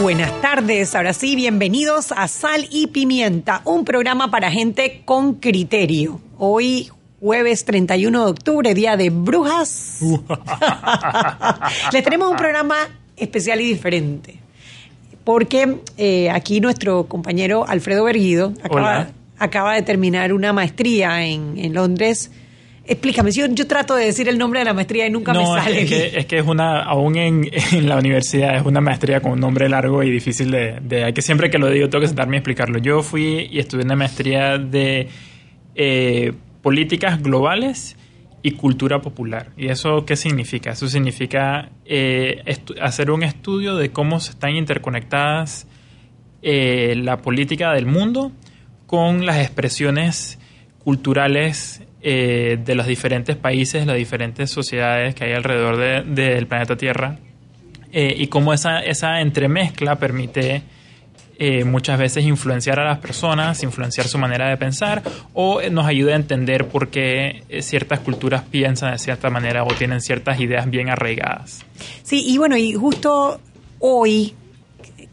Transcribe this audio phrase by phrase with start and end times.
[0.00, 6.20] Buenas tardes, ahora sí, bienvenidos a Sal y Pimienta, un programa para gente con criterio.
[6.38, 6.88] Hoy
[7.20, 9.98] jueves 31 de octubre, día de brujas.
[11.92, 12.76] Les tenemos un programa
[13.16, 14.38] especial y diferente,
[15.24, 21.74] porque eh, aquí nuestro compañero Alfredo Berguido acaba, acaba de terminar una maestría en, en
[21.74, 22.30] Londres
[22.90, 25.82] Explícame, yo, yo trato de decir el nombre de la maestría y nunca me sale.
[25.82, 29.32] Es que, es que es una, aún en, en, la universidad, es una maestría con
[29.32, 32.36] un nombre largo y difícil de, de, que siempre que lo digo tengo que sentarme
[32.36, 32.78] y explicarlo.
[32.78, 35.08] Yo fui y estudié una maestría de
[35.74, 37.94] eh, políticas globales
[38.42, 39.50] y cultura popular.
[39.58, 40.70] ¿Y eso qué significa?
[40.70, 42.42] Eso significa eh,
[42.80, 45.66] hacer un estudio de cómo se están interconectadas
[46.40, 48.32] eh, la política del mundo
[48.86, 50.38] con las expresiones
[50.78, 57.18] culturales eh, de los diferentes países, las diferentes sociedades que hay alrededor del planeta Tierra
[57.92, 60.62] eh, y cómo esa, esa entremezcla permite
[61.38, 65.02] eh, muchas veces influenciar a las personas, influenciar su manera de pensar
[65.34, 70.00] o nos ayuda a entender por qué ciertas culturas piensan de cierta manera o tienen
[70.00, 71.64] ciertas ideas bien arraigadas.
[72.02, 73.40] Sí, y bueno, y justo
[73.80, 74.34] hoy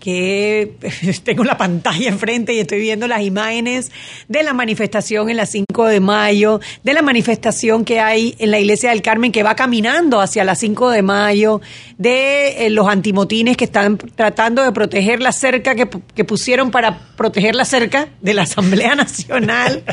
[0.05, 0.77] que
[1.23, 3.91] tengo la pantalla enfrente y estoy viendo las imágenes
[4.27, 8.59] de la manifestación en la 5 de mayo, de la manifestación que hay en la
[8.59, 11.59] iglesia del Carmen que va caminando hacia la 5 de mayo,
[11.97, 15.87] de eh, los antimotines que están tratando de proteger la cerca que,
[16.23, 19.83] pusieron para proteger la cerca de la Asamblea Nacional.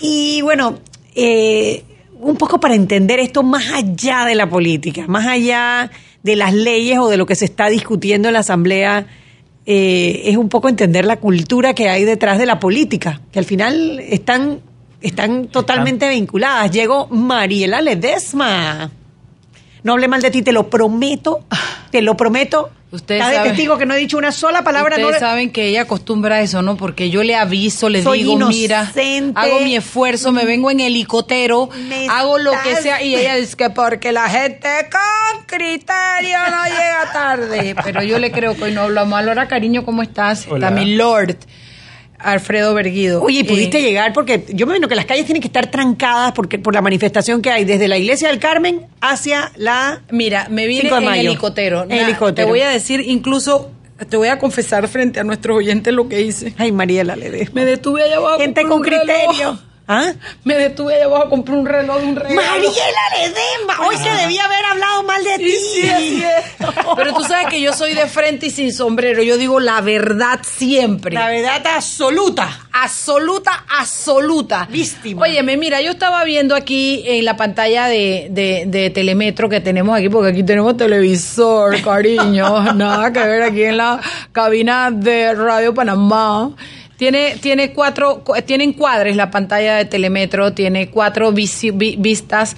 [0.00, 0.78] y bueno,
[1.14, 1.84] eh,
[2.18, 5.90] un poco para entender esto más allá de la política, más allá
[6.22, 9.06] de las leyes o de lo que se está discutiendo en la Asamblea
[9.70, 13.44] eh, es un poco entender la cultura que hay detrás de la política, que al
[13.44, 14.60] final están,
[15.02, 16.70] están totalmente vinculadas.
[16.70, 18.90] Llegó Mariela Ledesma.
[19.82, 21.44] No hable mal de ti, te lo prometo,
[21.90, 22.70] te lo prometo.
[22.90, 24.96] Ustedes Está de testigo que no he dicho una sola palabra.
[24.96, 26.76] Ustedes no saben que ella acostumbra a eso, ¿no?
[26.76, 28.90] Porque yo le aviso, le digo, mira,
[29.34, 31.68] hago mi esfuerzo, me vengo en helicóptero,
[32.08, 37.12] hago lo que sea, y ella dice que porque la gente con criterio no llega
[37.12, 37.76] tarde.
[37.84, 39.28] Pero yo le creo que hoy no hablo mal.
[39.28, 40.46] Hola, cariño, ¿cómo estás?
[40.48, 40.68] Hola.
[40.68, 41.36] Está mi lord.
[42.18, 43.22] Alfredo Berguido.
[43.22, 44.12] Oye, ¿pudiste eh, llegar?
[44.12, 47.42] Porque yo me imagino que las calles tienen que estar trancadas porque, por la manifestación
[47.42, 50.02] que hay desde la iglesia del Carmen hacia la.
[50.10, 51.84] Mira, me vine en helicóptero.
[51.84, 52.34] En helicóptero.
[52.34, 53.70] Te voy a decir, incluso
[54.08, 56.54] te voy a confesar frente a nuestros oyentes lo que hice.
[56.58, 57.60] Ay, Mariela Ledesma.
[57.60, 58.38] Me detuve allá abajo.
[58.38, 59.58] Gente con criterio.
[59.90, 60.12] ¿Ah?
[60.44, 62.42] Me detuve allá abajo a comprar un reloj de un regalo.
[62.42, 63.86] Mariela Ledesma.
[63.86, 65.50] Hoy se debía haber hablado mal de ti.
[65.50, 66.24] Sí, sí,
[66.96, 69.22] Pero tú sabes que yo soy de frente y sin sombrero.
[69.22, 71.14] Yo digo la verdad siempre.
[71.14, 72.66] La verdad absoluta.
[72.70, 74.68] Absoluta, absoluta.
[74.70, 75.22] Víctima.
[75.22, 79.98] Óyeme, mira, yo estaba viendo aquí en la pantalla de, de, de Telemetro que tenemos
[79.98, 82.72] aquí, porque aquí tenemos televisor, cariño.
[82.74, 84.00] Nada que ver aquí en la
[84.32, 86.50] cabina de Radio Panamá.
[86.98, 92.56] Tiene, tiene cuatro, tiene encuadres la pantalla de Telemetro, tiene cuatro vistas.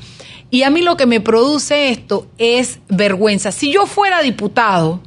[0.50, 3.52] Y a mí lo que me produce esto es vergüenza.
[3.52, 5.02] Si yo fuera diputado,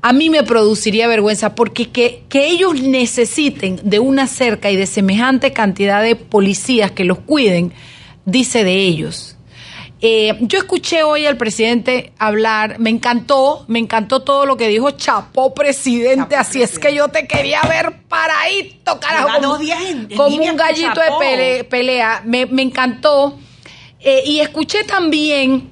[0.00, 4.86] a mí me produciría vergüenza porque que, que, ellos necesiten de una cerca y de
[4.86, 7.74] semejante cantidad de policías que los cuiden,
[8.24, 9.33] dice de ellos.
[10.06, 14.90] Eh, yo escuché hoy al presidente hablar, me encantó, me encantó todo lo que dijo
[14.90, 16.74] Chapó presidente, Chapó, así presidente.
[16.74, 21.10] es que yo te quería ver paradito, carajo, como, en, en como un gallito de
[21.18, 23.38] pele, pelea, me, me encantó.
[23.98, 25.70] Eh, y escuché también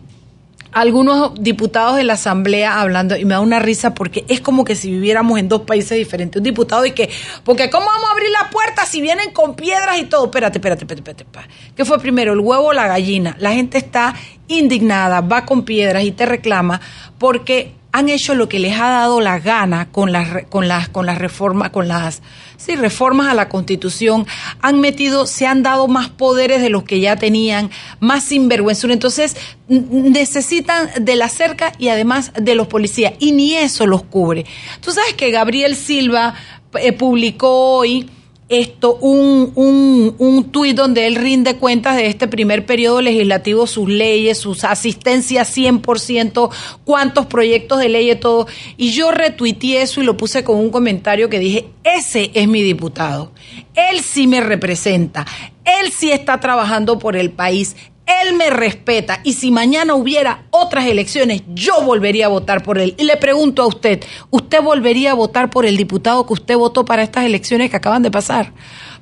[0.73, 4.75] algunos diputados de la Asamblea hablando y me da una risa porque es como que
[4.75, 6.41] si viviéramos en dos países diferentes.
[6.41, 7.11] Un diputado y que,
[7.45, 10.25] porque ¿cómo vamos a abrir la puerta si vienen con piedras y todo?
[10.25, 11.55] Espérate, espérate, espérate, espérate.
[11.77, 13.37] ¿Qué fue primero, el huevo o la gallina?
[13.39, 14.15] La gente está
[14.49, 16.81] indignada, va con piedras y te reclama
[17.19, 21.05] porque han hecho lo que les ha dado la gana con las con las con
[21.05, 22.23] las reformas con las
[22.57, 24.27] sí, reformas a la Constitución.
[24.61, 28.89] Han metido se han dado más poderes de los que ya tenían más sinvergüenza.
[28.91, 29.37] Entonces
[29.69, 34.47] necesitan de la cerca y además de los policías y ni eso los cubre.
[34.81, 36.35] Tú sabes que Gabriel Silva
[36.75, 38.09] eh, publicó hoy
[38.53, 43.89] esto un, un, un tuit donde él rinde cuentas de este primer periodo legislativo, sus
[43.89, 46.51] leyes, sus asistencias 100%,
[46.85, 48.47] cuántos proyectos de ley y todo.
[48.77, 52.63] Y yo retuiteé eso y lo puse con un comentario que dije, ese es mi
[52.63, 53.33] diputado.
[53.75, 55.27] Él sí me representa.
[55.65, 57.77] Él sí está trabajando por el país.
[58.07, 62.95] Él me respeta y si mañana hubiera otras elecciones, yo volvería a votar por él.
[62.99, 66.85] Y le pregunto a usted, ¿usted volvería a votar por el diputado que usted votó
[66.85, 68.53] para estas elecciones que acaban de pasar?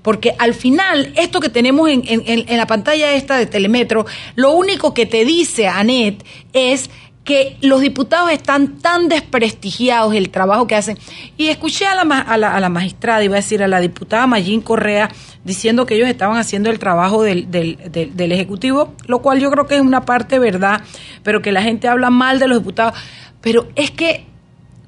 [0.02, 4.52] Porque al final, esto que tenemos en, en, en la pantalla esta de Telemetro, lo
[4.52, 6.90] único que te dice, Anet, es
[7.24, 10.98] que los diputados están tan desprestigiados el trabajo que hacen.
[11.36, 14.26] Y escuché a la, a la, a la magistrada, iba a decir a la diputada
[14.26, 15.10] Mayín Correa,
[15.44, 19.66] diciendo que ellos estaban haciendo el trabajo del, del, del, Ejecutivo, lo cual yo creo
[19.66, 20.82] que es una parte verdad,
[21.22, 22.98] pero que la gente habla mal de los diputados.
[23.40, 24.26] Pero es que,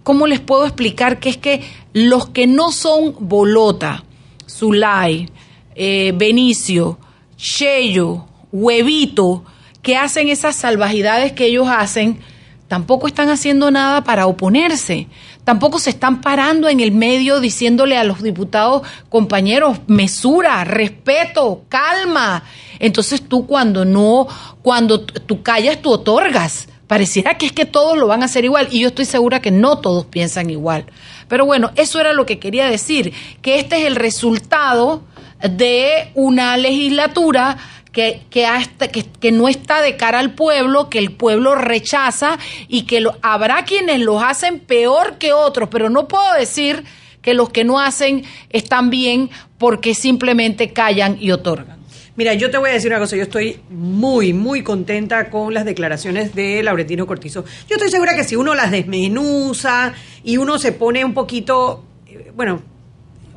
[0.02, 1.62] ¿cómo les puedo explicar que es que
[1.92, 4.04] los que no son Bolota,
[4.48, 5.28] Zulay,
[5.74, 6.98] eh, Benicio,
[7.36, 9.44] Cheyo, Huevito,
[9.82, 12.20] que hacen esas salvajidades que ellos hacen,
[12.68, 15.08] tampoco están haciendo nada para oponerse.
[15.44, 22.44] Tampoco se están parando en el medio diciéndole a los diputados, compañeros, mesura, respeto, calma.
[22.78, 24.28] Entonces tú cuando no,
[24.62, 26.68] cuando tú callas, tú otorgas.
[26.86, 29.50] Pareciera que es que todos lo van a hacer igual y yo estoy segura que
[29.50, 30.86] no todos piensan igual.
[31.26, 35.02] Pero bueno, eso era lo que quería decir, que este es el resultado
[35.40, 37.56] de una legislatura
[37.92, 42.38] que, que, hasta, que, que, no está de cara al pueblo, que el pueblo rechaza
[42.66, 46.84] y que lo, habrá quienes los hacen peor que otros, pero no puedo decir
[47.20, 51.80] que los que no hacen están bien porque simplemente callan y otorgan.
[52.14, 55.64] Mira, yo te voy a decir una cosa, yo estoy muy, muy contenta con las
[55.64, 57.44] declaraciones de Lauretino Cortizo.
[57.68, 62.30] Yo estoy segura que si uno las desmenuza y uno se pone un poquito, eh,
[62.34, 62.62] bueno,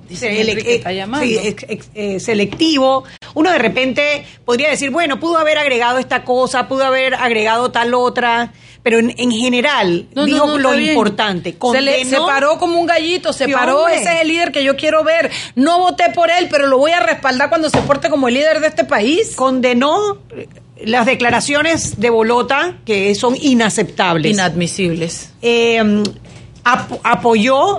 [0.09, 1.25] Dice que está llamando.
[1.25, 3.05] Sí, ex, ex, eh, selectivo.
[3.35, 7.93] Uno de repente podría decir, bueno, pudo haber agregado esta cosa, pudo haber agregado tal
[7.93, 8.51] otra,
[8.81, 10.89] pero en, en general No, dijo no, lo bien.
[10.89, 11.55] importante.
[11.71, 13.95] Se, le, se Condenó- paró como un gallito, se paró, hombre.
[13.97, 15.29] ese es el líder que yo quiero ver.
[15.55, 18.59] No voté por él, pero lo voy a respaldar cuando se porte como el líder
[18.61, 19.35] de este país.
[19.35, 20.47] condenó eh,
[20.83, 24.31] las declaraciones de Bolota que son inaceptables.
[24.33, 25.31] Inadmisibles.
[25.41, 26.03] Eh,
[26.63, 27.77] ap- apoyó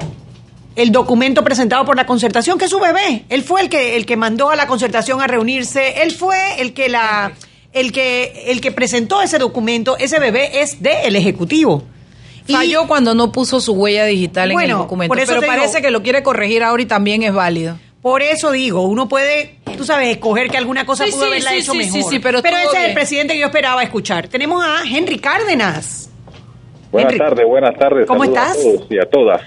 [0.76, 3.25] el documento presentado por la concertación, que es su bebé.
[3.28, 6.73] Él fue el que, el que mandó a la concertación a reunirse, él fue el
[6.75, 7.32] que la,
[7.73, 11.82] el que, el que presentó ese documento, ese bebé es del Ejecutivo.
[12.46, 15.08] Y- Falló cuando no puso su huella digital en el documento.
[15.11, 17.78] por eso pero digo- parece que lo quiere corregir ahora y también es válido.
[18.02, 21.50] Por eso digo, uno puede, tú sabes, escoger que alguna cosa Sí, pudo sí, haberla
[21.50, 22.02] sí, hecho sí, mejor.
[22.02, 24.28] sí, sí, pero ese es el presidente que yo esperaba escuchar.
[24.28, 26.08] Tenemos a Henry Cárdenas.
[26.93, 28.06] Buenas tardes, buenas tardes.
[28.06, 28.58] ¿Cómo Saludos estás?
[28.58, 29.43] A todos y a todas.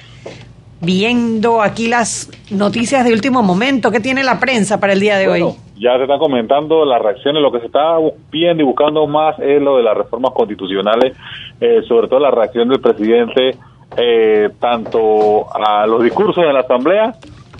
[0.81, 5.27] Viendo aquí las noticias de último momento, ¿qué tiene la prensa para el día de
[5.27, 5.43] hoy?
[5.79, 7.41] ya se están comentando las reacciones.
[7.41, 7.97] Lo que se está
[8.31, 11.17] viendo y buscando más es lo de las reformas constitucionales,
[11.61, 13.55] eh, sobre todo la reacción del presidente,
[13.97, 17.13] eh, tanto a los discursos de la Asamblea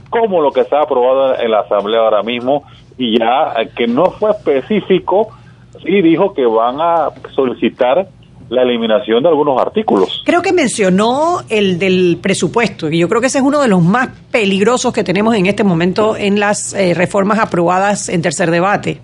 [0.10, 2.64] como lo que está aprobado en la Asamblea ahora mismo.
[2.98, 5.30] Y ya eh, que no fue específico,
[5.84, 8.08] sí dijo que van a solicitar
[8.50, 10.24] la eliminación de algunos artículos.
[10.26, 13.82] Creo que mencionó el del presupuesto, y yo creo que ese es uno de los
[13.82, 19.00] más peligrosos que tenemos en este momento en las eh, reformas aprobadas en tercer debate.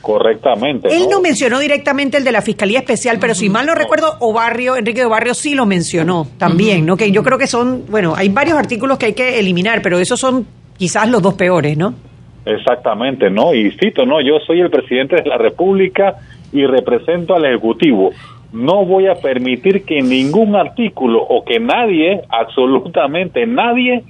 [0.00, 0.88] Correctamente.
[0.96, 4.76] Él no mencionó directamente el de la Fiscalía Especial, pero si mal no recuerdo, Obarrio,
[4.76, 6.96] Enrique de Barrio sí lo mencionó también, ¿no?
[6.96, 10.18] Que yo creo que son, bueno, hay varios artículos que hay que eliminar, pero esos
[10.18, 10.46] son
[10.78, 11.94] quizás los dos peores, ¿no?
[12.46, 13.52] Exactamente, ¿no?
[13.52, 14.22] Y cito, ¿no?
[14.22, 16.16] Yo soy el presidente de la República
[16.50, 18.10] y represento al Ejecutivo.
[18.52, 24.02] No voy a permitir que ningún artículo o que nadie, absolutamente nadie,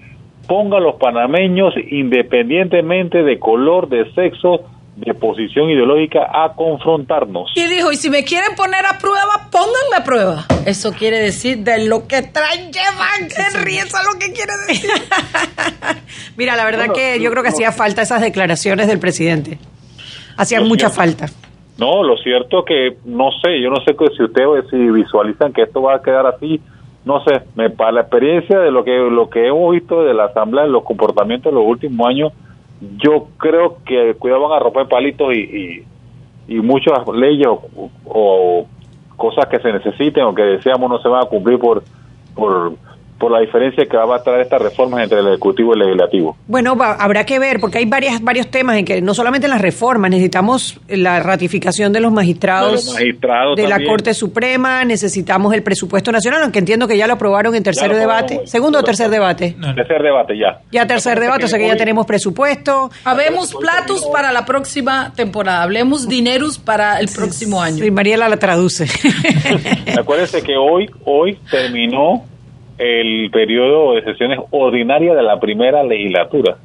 [0.46, 4.62] ponga a los panameños, independientemente de color, de sexo,
[4.96, 7.52] de posición ideológica, a confrontarnos.
[7.54, 10.44] Y dijo, y si me quieren poner a prueba, pónganme a prueba.
[10.66, 14.90] Eso quiere decir, de lo que traen, llevan, Henry, eso es lo que quiere decir.
[16.36, 17.54] Mira, la verdad Bueno, que yo creo que no.
[17.54, 19.58] hacía falta esas declaraciones del presidente.
[20.36, 20.96] Hacían mucha cierto.
[20.96, 21.26] falta.
[21.80, 25.80] No, lo cierto que no sé, yo no sé si ustedes si visualizan que esto
[25.80, 26.60] va a quedar así,
[27.06, 30.26] no sé, me para la experiencia de lo que lo que hemos visto de la
[30.26, 32.34] asamblea, los comportamientos de los últimos años,
[32.98, 38.66] yo creo que cuidado van a romper palitos y, y, y muchas leyes o, o
[39.16, 41.82] cosas que se necesiten o que deseamos no se van a cumplir por
[42.34, 42.74] por
[43.20, 46.36] por la diferencia que va a traer estas reformas entre el Ejecutivo y el Legislativo.
[46.46, 49.60] Bueno, va- habrá que ver, porque hay varias, varios temas en que no solamente las
[49.60, 53.78] reformas, necesitamos la ratificación de los magistrados, De los magistrados de la.
[53.84, 58.40] Corte Suprema, necesitamos el presupuesto nacional, aunque entiendo que ya lo aprobaron en tercer debate.
[58.46, 59.54] ¿Segundo o tercer debate?
[59.58, 59.74] No.
[59.74, 60.60] Tercer debate ya.
[60.72, 62.90] Ya tercer debate, o sea que ya tenemos presupuesto.
[63.04, 65.62] Habemos platos para la próxima temporada.
[65.62, 67.84] Hablemos dineros para el próximo año.
[67.84, 68.86] Sí, Mariela la traduce.
[69.98, 72.24] Acuérdense que hoy, hoy terminó
[72.80, 76.56] el periodo de sesiones ordinarias de la primera legislatura.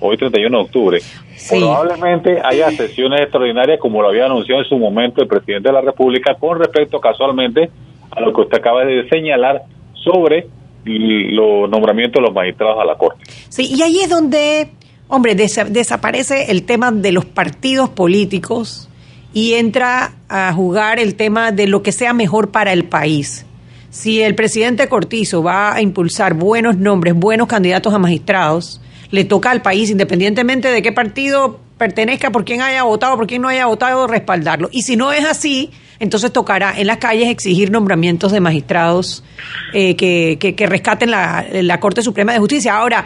[0.00, 1.00] Hoy 31 de octubre.
[1.34, 1.58] Sí.
[1.58, 5.80] Probablemente haya sesiones extraordinarias como lo había anunciado en su momento el presidente de la
[5.80, 7.70] República con respecto casualmente
[8.10, 9.62] a lo que usted acaba de señalar
[10.04, 10.46] sobre
[10.84, 13.22] los nombramientos de los magistrados a la Corte.
[13.48, 14.68] Sí, y ahí es donde,
[15.08, 18.88] hombre, desa- desaparece el tema de los partidos políticos
[19.34, 23.44] y entra a jugar el tema de lo que sea mejor para el país.
[23.90, 28.80] Si el presidente Cortizo va a impulsar buenos nombres, buenos candidatos a magistrados,
[29.10, 33.40] le toca al país, independientemente de qué partido pertenezca, por quién haya votado, por quién
[33.42, 34.68] no haya votado, respaldarlo.
[34.72, 39.24] Y si no es así, entonces tocará en las calles exigir nombramientos de magistrados
[39.72, 42.76] eh, que, que- que rescaten la, la Corte Suprema de Justicia.
[42.76, 43.04] Ahora,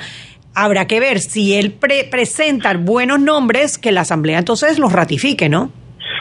[0.54, 5.48] habrá que ver si él pre- presenta buenos nombres, que la Asamblea entonces los ratifique,
[5.48, 5.70] ¿no?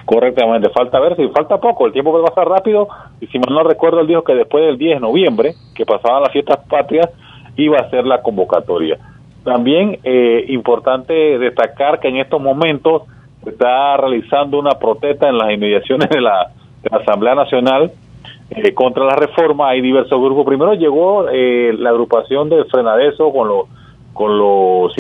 [0.06, 2.88] Correctamente, falta ver si falta poco, el tiempo puede pasar rápido
[3.20, 6.24] y si mal no recuerdo él dijo que después del 10 de noviembre, que pasaban
[6.24, 7.10] las fiestas patrias,
[7.56, 8.98] iba a ser la convocatoria.
[9.44, 13.04] También eh, importante destacar que en estos momentos
[13.44, 16.52] se está realizando una protesta en las inmediaciones de la,
[16.84, 17.92] de la Asamblea Nacional
[18.52, 19.70] eh, contra la reforma.
[19.70, 20.46] Hay diversos grupos.
[20.46, 23.66] Primero llegó eh, la agrupación de Frenadeso con los
[24.14, 24.94] con los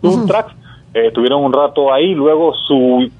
[0.00, 0.56] Suntrax.
[0.94, 3.10] Estuvieron un rato ahí, luego su,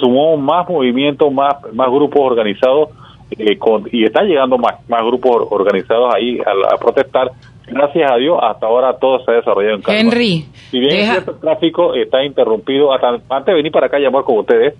[0.00, 2.90] sumó más movimientos, más, más grupos organizados
[3.38, 7.30] eh, con- y están llegando más, más grupos organizados ahí a, a protestar.
[7.66, 10.00] Gracias a Dios, hasta ahora todo se ha desarrollado en calma.
[10.00, 14.00] Henry, Si bien deja- el tráfico está interrumpido, hasta antes de venir para acá a
[14.00, 14.74] llamar con ustedes,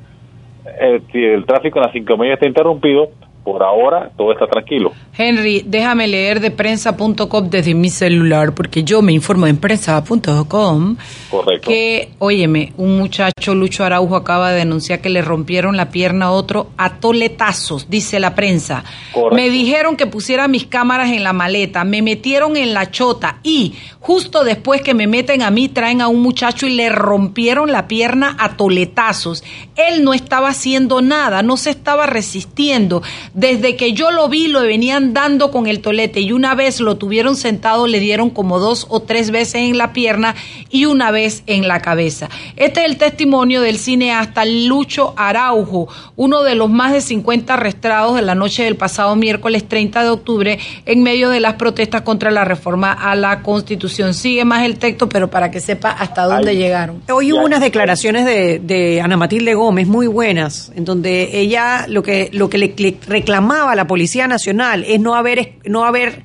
[0.80, 3.08] eh, el tráfico en las cinco millas está interrumpido,
[3.44, 4.92] por ahora todo está tranquilo.
[5.16, 10.96] Henry, déjame leer de prensa.com desde mi celular, porque yo me informo en prensa.com.
[11.30, 11.68] Correcto.
[11.68, 16.30] Que, óyeme, un muchacho, Lucho Araujo, acaba de denunciar que le rompieron la pierna a
[16.30, 18.84] otro a toletazos, dice la prensa.
[19.12, 19.34] Correcto.
[19.34, 23.74] Me dijeron que pusiera mis cámaras en la maleta, me metieron en la chota y
[24.00, 27.88] justo después que me meten a mí, traen a un muchacho y le rompieron la
[27.88, 29.42] pierna a toletazos.
[29.74, 33.02] Él no estaba haciendo nada, no se estaba resistiendo.
[33.38, 36.96] Desde que yo lo vi, lo venían dando con el tolete y una vez lo
[36.96, 40.34] tuvieron sentado, le dieron como dos o tres veces en la pierna
[40.70, 42.28] y una vez en la cabeza.
[42.56, 48.16] Este es el testimonio del cineasta Lucho Araujo, uno de los más de 50 arrestados
[48.16, 52.32] de la noche del pasado miércoles 30 de octubre en medio de las protestas contra
[52.32, 54.14] la reforma a la Constitución.
[54.14, 56.56] Sigue más el texto, pero para que sepa hasta dónde Ay.
[56.56, 57.02] llegaron.
[57.08, 62.02] Hoy hubo unas declaraciones de, de Ana Matilde Gómez muy buenas, en donde ella lo
[62.02, 66.22] que lo que le, le reclamaba la Policía Nacional es no haber no haber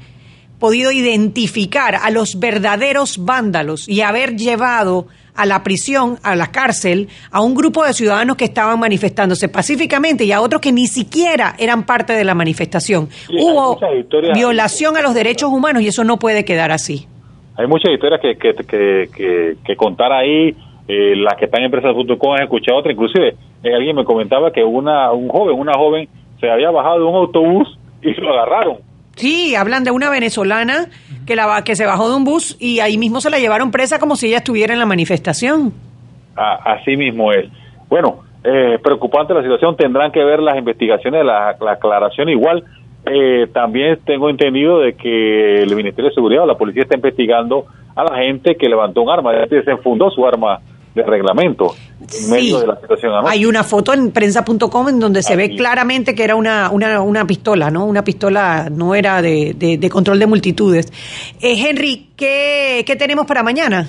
[0.60, 7.08] podido identificar a los verdaderos vándalos y haber llevado a la prisión, a la cárcel,
[7.32, 11.56] a un grupo de ciudadanos que estaban manifestándose pacíficamente y a otros que ni siquiera
[11.58, 13.10] eran parte de la manifestación.
[13.10, 13.80] Sí, Hubo
[14.36, 17.08] violación a los derechos humanos y eso no puede quedar así.
[17.58, 20.56] Hay muchas historias que, que, que, que, que contar ahí.
[20.88, 22.92] Eh, las que están en empresas.com han escuchado otra.
[22.92, 26.08] Inclusive, eh, alguien me comentaba que una un joven, una joven,
[26.44, 28.80] se había bajado de un autobús y lo agarraron.
[29.16, 30.88] Sí, hablan de una venezolana
[31.26, 33.98] que, la, que se bajó de un bus y ahí mismo se la llevaron presa
[33.98, 35.72] como si ella estuviera en la manifestación.
[36.36, 37.46] A- así mismo es.
[37.88, 39.78] Bueno, eh, preocupante la situación.
[39.78, 42.66] Tendrán que ver las investigaciones, la, la aclaración igual.
[43.06, 47.66] Eh, también tengo entendido de que el Ministerio de Seguridad o la policía está investigando
[47.96, 50.60] a la gente que levantó un arma, desenfundó su arma
[50.96, 52.32] de reglamento en Sí.
[52.32, 53.30] medio de la situación anoche.
[53.34, 57.26] Hay una foto en prensa.com en donde se ve claramente que era una, una, una
[57.26, 57.86] pistola, ¿no?
[57.86, 60.92] Una pistola no era de, de- de control de multitudes.
[61.42, 63.88] Eh, Henry, ¿qué, ¿qué tenemos para mañana?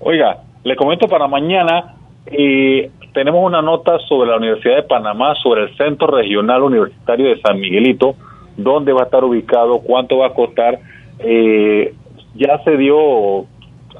[0.00, 1.94] Oiga, le comento para mañana,
[2.26, 7.40] eh, tenemos una nota sobre la Universidad de Panamá, sobre el Centro Regional Universitario de
[7.40, 8.16] San Miguelito,
[8.56, 10.78] dónde va a estar ubicado, cuánto va a costar.
[11.20, 11.94] Eh,
[12.34, 13.46] ya se dio,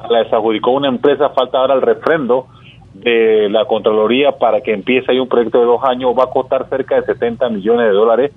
[0.08, 2.46] la desadjudicó una empresa, falta ahora el refrendo
[2.94, 6.68] de la Contraloría para que empiece ahí un proyecto de dos años, va a costar
[6.68, 8.32] cerca de 70 millones de dólares.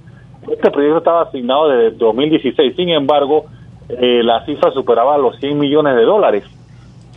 [0.49, 3.45] Este proyecto estaba asignado desde 2016, sin embargo,
[3.89, 6.43] eh, la cifra superaba los 100 millones de dólares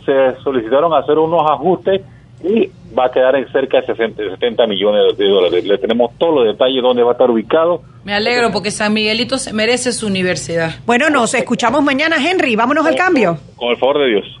[0.05, 2.01] se solicitaron hacer unos ajustes
[2.43, 5.63] y va a quedar en cerca de 60, 70 millones de dólares.
[5.63, 7.83] Le tenemos todos los detalles dónde va a estar ubicado.
[8.03, 10.71] Me alegro porque San Miguelito se merece su universidad.
[10.85, 12.55] Bueno, nos escuchamos mañana, Henry.
[12.55, 13.37] Vámonos al cambio.
[13.55, 14.40] Con el favor de Dios.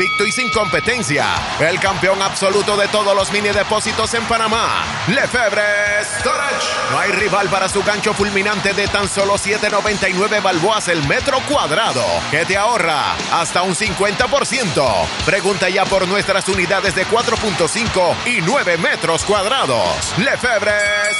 [0.00, 1.26] Invicto y sin competencia.
[1.60, 4.82] El campeón absoluto de todos los mini depósitos en Panamá.
[5.08, 5.62] Lefebvre
[6.18, 6.66] Storage.
[6.90, 12.02] No hay rival para su gancho fulminante de tan solo 7.99 balboas el metro cuadrado.
[12.30, 15.06] Que te ahorra hasta un 50%.
[15.26, 20.14] Pregunta ya por nuestras unidades de 4.5 y 9 metros cuadrados.
[20.16, 20.72] Lefebvre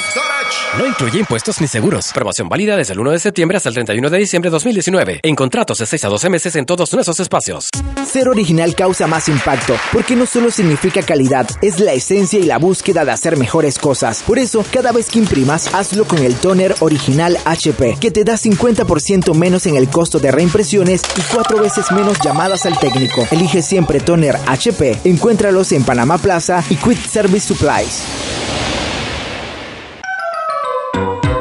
[0.09, 0.79] Storage.
[0.79, 2.11] No incluye impuestos ni seguros.
[2.13, 5.19] Promoción válida desde el 1 de septiembre hasta el 31 de diciembre de 2019.
[5.21, 7.69] En contratos de 6 a 12 meses en todos nuestros espacios.
[8.05, 12.57] Ser original causa más impacto, porque no solo significa calidad, es la esencia y la
[12.57, 14.23] búsqueda de hacer mejores cosas.
[14.25, 18.33] Por eso, cada vez que imprimas, hazlo con el toner original HP, que te da
[18.33, 23.27] 50% menos en el costo de reimpresiones y cuatro veces menos llamadas al técnico.
[23.31, 24.99] Elige siempre toner HP.
[25.03, 28.80] Encuéntralos en Panamá Plaza y Quick Service Supplies.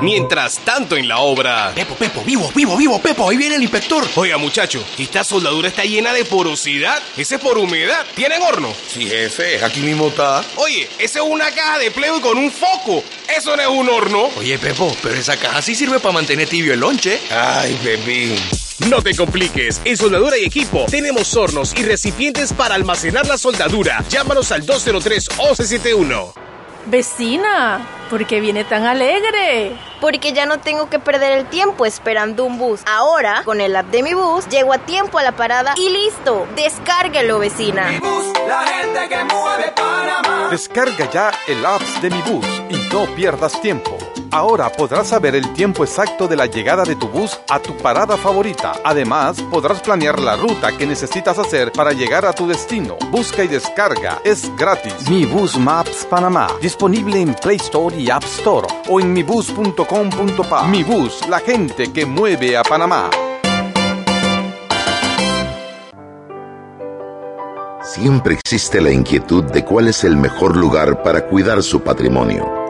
[0.03, 1.73] Mientras tanto en la obra.
[1.75, 4.07] Pepo, Pepo, vivo, vivo, vivo, Pepo, ahí viene el inspector.
[4.15, 6.99] Oiga, muchacho, esta soldadura está llena de porosidad.
[7.17, 8.05] Ese es por humedad.
[8.15, 8.73] ¿Tienen horno?
[8.89, 10.43] Sí, jefe, aquí mismo está.
[10.57, 13.05] Oye, esa es una caja de y con un foco.
[13.37, 14.31] Eso no es un horno.
[14.39, 17.21] Oye, Pepo, pero esa caja sí sirve para mantener tibio el lonche.
[17.31, 18.37] Ay, Pepín.
[18.89, 24.03] No te compliques, en Soldadura y Equipo tenemos hornos y recipientes para almacenar la soldadura.
[24.09, 26.40] Llámanos al 203 1171
[26.87, 29.77] Vecina, ¿por qué viene tan alegre?
[30.01, 32.81] Porque ya no tengo que perder el tiempo esperando un bus.
[32.87, 36.47] Ahora, con el app de mi bus, llego a tiempo a la parada y listo.
[36.57, 37.89] Descárguelo, vecina.
[37.89, 40.49] Mi bus, la gente que mueve Panamá.
[40.51, 43.99] Descarga ya el app de mi bus y no pierdas tiempo.
[44.33, 48.17] Ahora podrás saber el tiempo exacto de la llegada de tu bus a tu parada
[48.17, 48.75] favorita.
[48.85, 52.97] Además, podrás planear la ruta que necesitas hacer para llegar a tu destino.
[53.11, 54.21] Busca y descarga.
[54.25, 55.11] Es gratis.
[55.11, 56.47] Mi Bus Maps Panamá.
[56.63, 60.65] Disponible en Play Store y App Store o en mibus.com.pa.
[60.69, 63.11] Mi Bus, la gente que mueve a Panamá.
[67.83, 72.70] Siempre existe la inquietud de cuál es el mejor lugar para cuidar su patrimonio.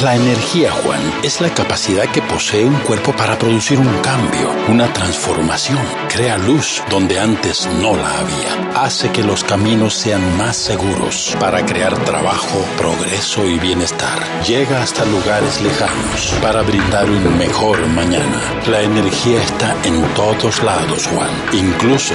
[0.00, 4.92] La energía, Juan, es la capacidad que posee un cuerpo para producir un cambio, una
[4.92, 5.80] transformación.
[6.08, 8.80] Crea luz donde antes no la había.
[8.80, 14.20] Hace que los caminos sean más seguros para crear trabajo, progreso y bienestar.
[14.46, 18.40] Llega hasta lugares lejanos para brindar un mejor mañana.
[18.68, 22.14] La energía está en todos lados, Juan, incluso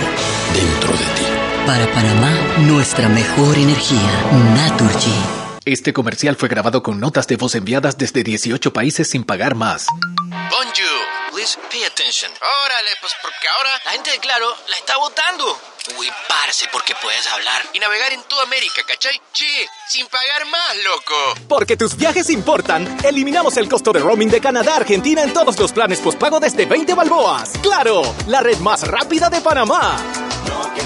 [0.54, 1.26] dentro de ti.
[1.66, 4.10] Para Panamá, nuestra mejor energía,
[4.56, 5.43] Naturgy.
[5.66, 9.88] Este comercial fue grabado con notas de voz enviadas desde 18 países sin pagar más.
[10.30, 12.30] Bonjour, please pay attention.
[12.66, 15.58] Órale, pues porque ahora la gente de Claro la está votando.
[15.98, 19.22] Uy, parce, porque puedes hablar y navegar en toda América, ¿cachai?
[19.32, 21.48] Che, sin pagar más, loco.
[21.48, 25.58] Porque tus viajes importan, eliminamos el costo de roaming de Canadá a Argentina en todos
[25.58, 27.52] los planes postpago desde 20 balboas.
[27.62, 28.02] ¡Claro!
[28.28, 29.98] La red más rápida de Panamá.
[30.46, 30.82] No, que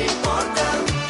[0.00, 0.89] importan.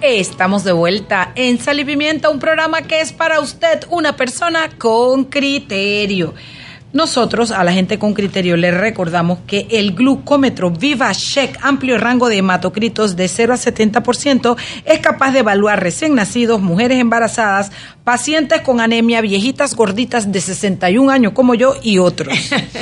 [0.00, 4.70] Estamos de vuelta en Sal y Pimienta, un programa que es para usted una persona
[4.78, 6.34] con criterio.
[6.90, 12.30] Nosotros, a la gente con criterio, le recordamos que el glucómetro Viva Check, amplio rango
[12.30, 17.72] de hematocritos de 0 a 70%, es capaz de evaluar recién nacidos, mujeres embarazadas,
[18.04, 22.34] pacientes con anemia, viejitas gorditas de 61 años como yo y otros.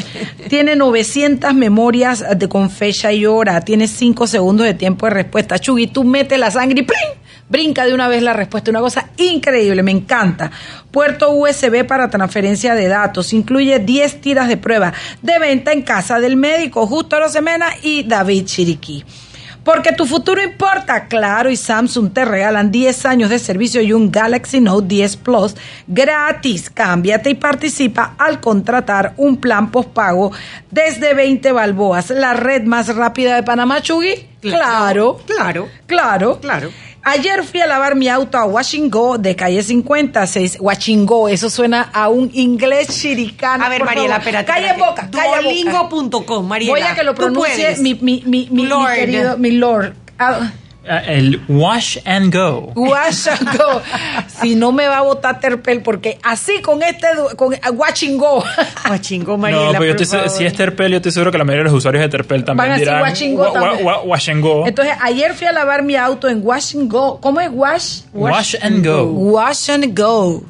[0.49, 5.59] tiene 900 memorias de con fecha y hora, tiene 5 segundos de tiempo de respuesta.
[5.59, 7.26] Chugui, tú mete la sangre y ¡pling!
[7.49, 8.71] Brinca de una vez la respuesta.
[8.71, 10.51] Una cosa increíble, me encanta.
[10.91, 13.33] Puerto USB para transferencia de datos.
[13.33, 18.45] Incluye 10 tiras de prueba de venta en casa del médico Justo Rosemena y David
[18.45, 19.05] Chiriquí.
[19.67, 21.09] Porque tu futuro importa.
[21.09, 25.57] Claro, y Samsung te regalan 10 años de servicio y un Galaxy Note 10 Plus
[25.89, 26.71] gratis.
[26.71, 30.31] Cámbiate y participa al contratar un plan postpago
[30.71, 32.11] desde 20 balboas.
[32.11, 34.15] La red más rápida de Panamá, Chugui.
[34.41, 35.19] Claro.
[35.27, 35.69] Claro.
[35.87, 36.39] Claro.
[36.41, 36.71] Claro.
[37.09, 40.57] Ayer fui a lavar mi auto a Washington de calle 56.
[40.59, 43.65] Washington, eso suena a un inglés chiricano.
[43.65, 44.53] A ver, Mariela, espérate.
[44.53, 46.43] Calle boca, calle boca.
[46.43, 46.73] Mariela.
[46.73, 49.95] Voy a que lo pronuncie mi, mi, mi, mi, mi querido, mi lord.
[50.19, 50.51] Ah,
[50.89, 52.73] El wash and go.
[52.75, 53.83] Wash and go.
[54.41, 58.19] Si no me va a votar Terpel, porque así con este, con ah, Watch and
[58.19, 58.45] go.
[58.89, 61.45] Watch and go, No, pero yo estoy, si es Terpel, yo estoy seguro que la
[61.45, 63.53] mayoría de los usuarios de Terpel también Van a decir dirán wash and go wa-
[63.53, 63.87] también.
[63.87, 64.67] wa- wash and go.
[64.67, 67.21] Entonces, ayer fui a lavar mi auto en Wash and Go.
[67.21, 68.01] ¿Cómo es Wash?
[68.13, 69.05] Wash and go.
[69.05, 70.43] Wash and Go.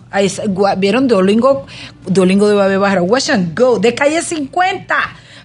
[0.79, 1.67] ¿Vieron Duolingo?
[2.07, 3.01] Duolingo de Babe Bajar.
[3.03, 3.79] Wash and Go.
[3.79, 4.97] De calle 50.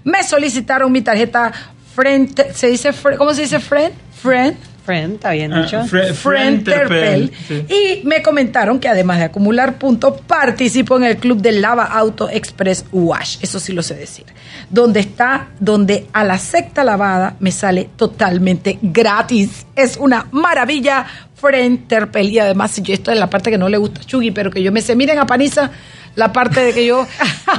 [0.03, 1.51] Me solicitaron mi tarjeta
[1.95, 2.53] Friend.
[2.53, 3.17] ¿Se dice friend?
[3.17, 3.93] ¿Cómo se dice Friend?
[4.21, 4.55] Friend.
[4.83, 5.81] Friend, está bien Ah, dicho.
[5.83, 7.31] fre- Friend Terpel.
[7.47, 7.65] sí.
[7.69, 12.29] Y me comentaron que además de acumular puntos, participo en el club de Lava Auto
[12.29, 13.37] Express Wash.
[13.41, 14.25] Eso sí lo sé decir.
[14.69, 19.65] Donde está, donde a la secta lavada me sale totalmente gratis.
[19.75, 21.05] Es una maravilla.
[21.35, 22.29] Friend Terpel.
[22.29, 24.51] Y además, si yo esto es la parte que no le gusta a Chugui, pero
[24.51, 25.71] que yo me sé, miren a Paniza.
[26.15, 27.07] La parte de que yo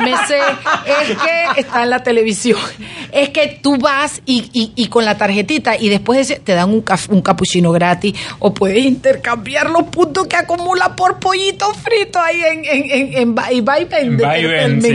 [0.00, 0.38] me sé
[0.86, 2.58] es que está en la televisión.
[3.10, 6.52] Es que tú vas y, y- y con la tarjetita y después de ese te
[6.54, 11.72] dan un, caf- un capuchino gratis o puedes intercambiar los puntos que acumula por pollito
[11.74, 14.92] frito ahí en, en, en, en, Ba- y En de en de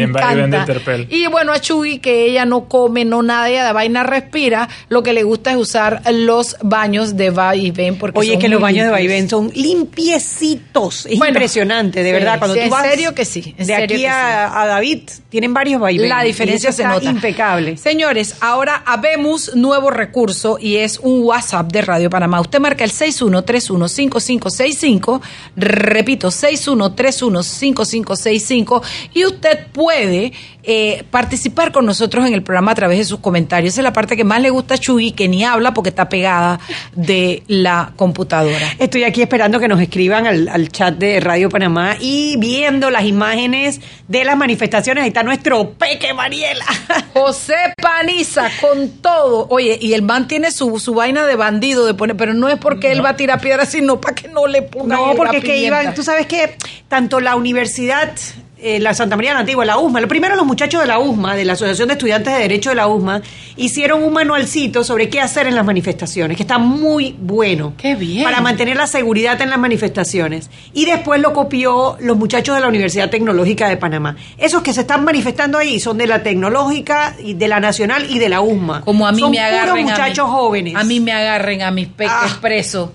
[1.27, 5.13] bueno, a Chugui, que ella no come, no nada, ella de vaina respira, lo que
[5.13, 7.97] le gusta es usar los baños de Vaivén.
[7.97, 9.09] Porque Oye, son que los baños de limpios.
[9.09, 11.05] Vaivén son limpiecitos.
[11.05, 12.39] Es Bueno, impresionante, de sí, verdad.
[12.39, 15.09] Cuando sí, tú en vas serio que sí, en de serio aquí a, a David,
[15.29, 16.09] tienen varios Vaivén.
[16.09, 17.07] La diferencia se nota.
[17.09, 17.77] impecable.
[17.77, 22.41] Señores, ahora habemos nuevo recurso y es un WhatsApp de Radio Panamá.
[22.41, 25.21] Usted marca el 61315565,
[25.55, 28.81] repito, 61315565
[29.13, 30.33] y usted puede
[30.69, 33.73] eh, participar con nosotros en el programa a través de sus comentarios.
[33.73, 36.09] Esa es la parte que más le gusta a Chuy, que ni habla porque está
[36.09, 36.59] pegada
[36.93, 38.75] de la computadora.
[38.77, 43.05] Estoy aquí esperando que nos escriban al, al chat de Radio Panamá y viendo las
[43.05, 45.03] imágenes de las manifestaciones.
[45.03, 46.65] Ahí está nuestro peque Mariela.
[47.13, 49.47] José Paniza con todo.
[49.49, 52.57] Oye, y el man tiene su, su vaina de bandido de poner, pero no es
[52.57, 55.43] porque él va a tirar piedras, sino para que no le pongan No, porque es
[55.43, 58.11] que iban, tú sabes que tanto la universidad,
[58.59, 61.35] eh, la Santa María la Antigua, la USMA, lo primero los muchachos de la USMA,
[61.35, 63.21] de la Asociación de Estudiantes de Derecho de la USMA,
[63.55, 67.73] hicieron un manualcito sobre qué hacer en las manifestaciones, que está muy bueno.
[67.77, 68.23] Qué bien.
[68.23, 70.49] Para mantener la seguridad en las manifestaciones.
[70.73, 74.15] Y después lo copió los muchachos de la Universidad Tecnológica de Panamá.
[74.37, 78.19] Esos que se están manifestando ahí son de la Tecnológica, y de la Nacional y
[78.19, 78.81] de la USMA.
[78.81, 80.73] Como a mí son me agarren puros muchachos a mí, jóvenes.
[80.75, 80.79] Ah.
[80.81, 82.89] A mí me agarren a mis peques presos.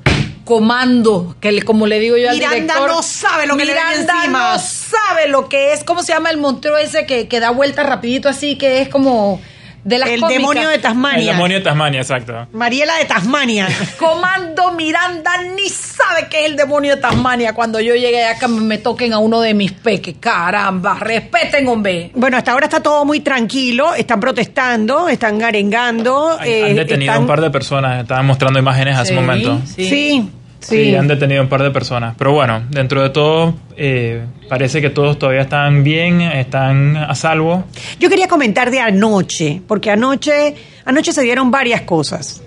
[0.45, 2.89] Comando, que le- como le digo yo al Miranda director.
[2.91, 4.53] no sabe lo que le viene Miranda encima.
[4.55, 5.85] no sabe lo que es.
[5.85, 8.57] ¿Cómo se llama el monstruo ese que, que da vuelta rapidito así?
[8.57, 9.41] Que es como
[9.85, 10.41] de las El cómicas?
[10.41, 11.19] demonio de Tasmania.
[11.21, 12.47] El demonio de Tasmania, exacto.
[12.53, 13.69] Mariela de Tasmania.
[13.99, 17.53] Comando Miranda ni sabe que es el demonio de Tasmania.
[17.55, 20.15] Cuando yo llegue acá me, me toquen a uno de mis peques.
[20.21, 22.11] Caramba, respeten, hombre.
[22.15, 26.39] Bueno, hasta ahora está todo muy tranquilo, están protestando, están arengando.
[26.45, 29.61] eh, han detenido están- un par de personas, estaban mostrando imágenes hace Sí, un momento.
[29.65, 29.89] sí.
[29.89, 30.31] Sí,
[30.63, 30.95] Sí, sí.
[30.95, 32.15] han detenido un par de personas.
[32.17, 37.65] Pero bueno, dentro de todo, eh, parece que todos todavía están bien, están a salvo.
[37.99, 42.43] Yo quería comentar de anoche, porque anoche, anoche se dieron varias cosas.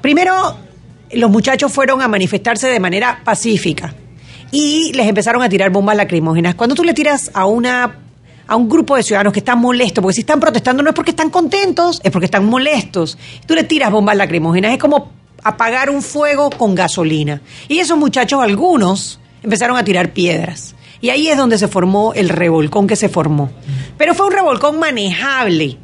[0.00, 0.56] Primero,
[1.12, 3.94] los muchachos fueron a manifestarse de manera pacífica
[4.50, 6.54] y les empezaron a tirar bombas lacrimógenas.
[6.54, 7.98] Cuando tú le tiras a una
[8.48, 11.10] a un grupo de ciudadanos que están molestos, porque si están protestando no es porque
[11.10, 13.18] están contentos, es porque están molestos.
[13.46, 17.40] Tú le tiras bombas lacrimógenas, es como apagar un fuego con gasolina.
[17.68, 20.74] Y esos muchachos, algunos, empezaron a tirar piedras.
[21.00, 23.50] Y ahí es donde se formó el revolcón que se formó.
[23.96, 25.78] Pero fue un revolcón manejable.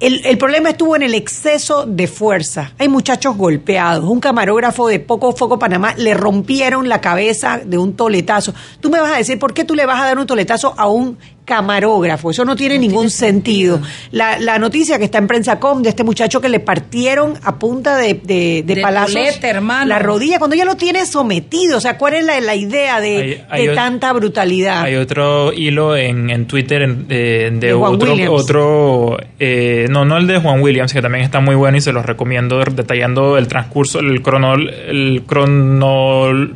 [0.00, 2.72] El, el problema estuvo en el exceso de fuerza.
[2.78, 4.04] Hay muchachos golpeados.
[4.04, 8.54] Un camarógrafo de Poco Foco Panamá le rompieron la cabeza de un toletazo.
[8.80, 10.88] Tú me vas a decir, ¿por qué tú le vas a dar un toletazo a
[10.88, 11.18] un
[11.50, 12.30] camarógrafo.
[12.30, 13.80] Eso no tiene ningún sentido.
[14.12, 17.96] La, la noticia que está en Prensa.com de este muchacho que le partieron a punta
[17.96, 19.86] de, de, de De palazos hermano.
[19.88, 21.78] la rodilla, cuando ya lo tiene sometido.
[21.78, 24.82] O sea, ¿cuál es la, la idea de, Hay- hay de o- tanta brutalidad?
[24.84, 28.30] Hay otro hilo en, en Twitter en- de, de De Juan otro, Williams.
[28.42, 31.92] otro eh, no, no el de Juan Williams, que también está muy bueno y se
[31.92, 36.48] los recomiendo detallando el transcurso, el crono, el crono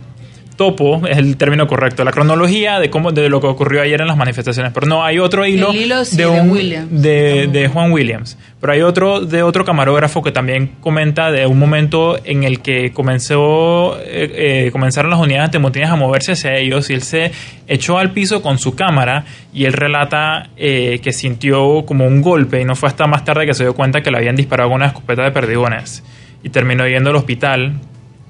[0.56, 4.06] topo es el término correcto, la cronología de cómo de lo que ocurrió ayer en
[4.06, 4.72] las manifestaciones.
[4.72, 7.02] Pero no, hay otro hilo, El hilo, sí, de, de un- Williams.
[7.02, 8.38] de, de Juan Williams.
[8.60, 12.92] Pero hay otro de otro camarógrafo que también comenta de un momento en el que
[12.92, 17.30] comenzó eh, eh, comenzaron las unidades antimotines a moverse hacia ellos y él se
[17.68, 22.60] echó al piso con su cámara y él relata eh, que sintió como un golpe
[22.60, 24.76] y no fue hasta más tarde que se dio cuenta que le habían disparado con
[24.76, 26.02] una escopeta de perdigones
[26.42, 27.72] y terminó yendo al hospital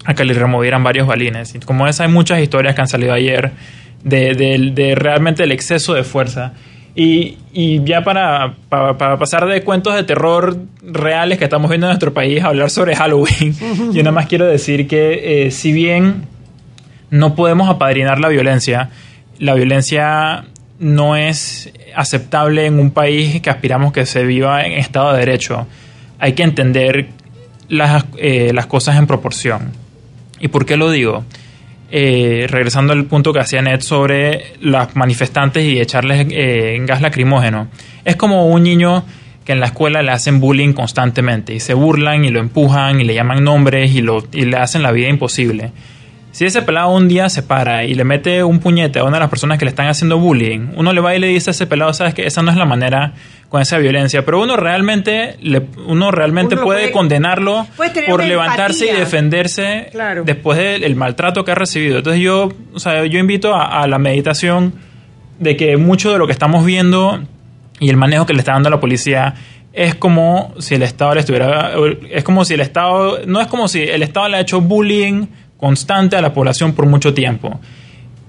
[0.04, 1.54] a que le removieran varios balines.
[1.54, 3.52] Y como esa hay muchas historias que han salido ayer
[4.02, 6.52] de, de- de realmente el exceso de fuerza.
[6.96, 11.86] Y, y ya para, para, para pasar de cuentos de terror reales que estamos viendo
[11.86, 13.54] en nuestro país a hablar sobre Halloween,
[13.92, 16.26] yo nada más quiero decir que eh, si bien
[17.10, 18.90] no podemos apadrinar la violencia,
[19.40, 20.44] la violencia
[20.78, 25.66] no es aceptable en un país que aspiramos que se viva en estado de derecho.
[26.20, 27.08] Hay que entender
[27.68, 29.72] las, eh, las cosas en proporción.
[30.44, 31.24] ¿Y por qué lo digo?
[31.90, 37.68] Eh, regresando al punto que hacía Ned sobre las manifestantes y echarles eh, gas lacrimógeno.
[38.04, 39.07] Es como un niño
[39.46, 43.04] que en la escuela le hacen bullying constantemente y se burlan y lo empujan y
[43.04, 45.72] le llaman nombres y, lo, y le hacen la vida imposible.
[46.34, 49.20] Si ese pelado un día se para y le mete un puñete a una de
[49.20, 51.66] las personas que le están haciendo bullying, uno le va y le dice a ese
[51.68, 53.12] pelado, sabes que esa no es la manera
[53.48, 57.68] con esa violencia, pero uno realmente, le- uno realmente Uno puede, puede- condenarlo
[58.08, 60.24] por levantarse y defenderse Claro.
[60.24, 61.98] después del el maltrato que ha recibido.
[61.98, 64.74] Entonces yo, o sea, yo invito a, a la meditación
[65.38, 67.22] de que mucho de lo que estamos viendo
[67.78, 69.34] y el manejo que le está dando la policía
[69.72, 71.72] es como si el Estado le estuviera
[72.10, 75.26] es como si el Estado no es como si el Estado le ha hecho bullying
[75.64, 77.59] constante a la población por mucho tiempo.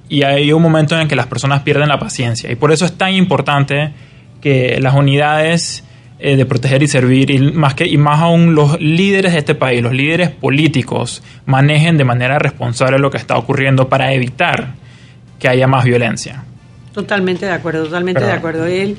[0.07, 2.49] Y hay un momento en el que las personas pierden la paciencia.
[2.49, 3.91] Y por eso es tan importante
[4.39, 5.83] que las unidades
[6.17, 9.53] eh, de proteger y servir y más que y más aún los líderes de este
[9.53, 14.75] país los líderes políticos manejen de manera responsable lo que está ocurriendo para evitar
[15.37, 16.41] que haya más violencia.
[16.93, 18.65] Totalmente de acuerdo, totalmente Pero- de acuerdo.
[18.65, 18.97] Él,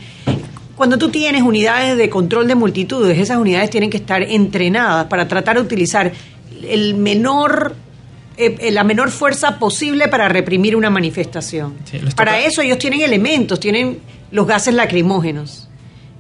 [0.75, 5.27] cuando tú tienes unidades de control de multitudes, esas unidades tienen que estar entrenadas para
[5.27, 6.13] tratar de utilizar
[6.69, 7.75] el menor
[8.37, 11.75] eh, eh, la menor fuerza posible para reprimir una manifestación.
[11.91, 13.99] Sí, Para eso ellos tienen elementos, tienen
[14.31, 15.69] los gases lacrimógenos,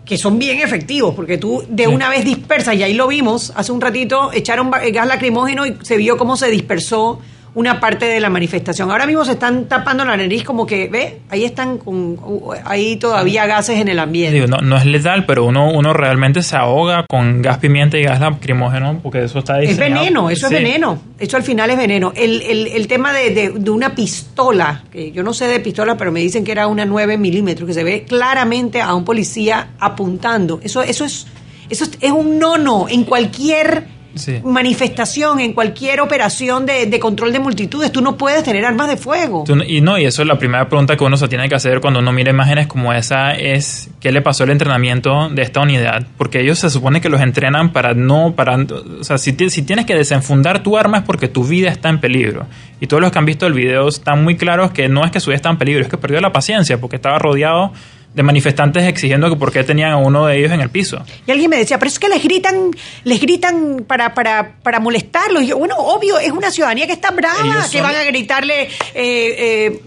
[0.04, 3.72] que son bien efectivos, porque tú de una vez dispersas, y ahí lo vimos, hace
[3.72, 7.18] un ratito echaron ba- gas lacrimógeno y se vio cómo se dispersó
[7.56, 8.90] una parte de la manifestación.
[8.90, 12.96] Ahora mismo se están tapando la nariz como que, ve, ahí están con, uh, ahí
[12.96, 14.34] todavía gases en el ambiente.
[14.34, 18.02] Digo, no, no es letal, pero uno, uno realmente se ahoga con gas pimienta y
[18.02, 20.00] gas lacrimógeno porque eso está Es diseñado.
[20.02, 20.54] veneno, eso Sí.
[20.54, 20.98] es veneno.
[21.18, 22.12] Eso al final es veneno.
[22.14, 25.96] El, el, el tema de, de- de una pistola, que yo no sé de pistola,
[25.96, 29.68] pero me dicen que era una 9 milímetros, que se ve claramente a un policía
[29.80, 30.60] apuntando.
[30.62, 31.26] Eso, eso es,
[31.70, 34.40] eso es, es un nono en cualquier Sí.
[34.44, 37.92] manifestación, en cualquier operación de, de control de multitudes.
[37.92, 39.44] Tú no puedes tener armas de fuego.
[39.46, 41.80] Tú y no, y eso es la primera pregunta que uno se tiene que hacer
[41.80, 46.06] cuando uno mira imágenes como esa es ¿qué le pasó el entrenamiento de esta unidad?
[46.16, 49.86] Porque ellos se supone que los entrenan para no, para, o sea, si, si tienes
[49.86, 52.46] que desenfundar tu arma es porque tu vida está en peligro.
[52.80, 55.20] Y todos los que han visto el video están muy claros que no es que
[55.20, 57.72] su vida está en peligro, es que perdió la paciencia porque estaba rodeado
[58.16, 61.04] de manifestantes exigiendo que por qué tenían a uno de ellos en el piso.
[61.26, 62.70] Y alguien me decía, pero es que les gritan,
[63.04, 65.42] les gritan para, para, para molestarlos.
[65.42, 68.70] Y yo, bueno, obvio, es una ciudadanía que está brava, que van a gritarle, eh,
[68.94, 69.80] eh,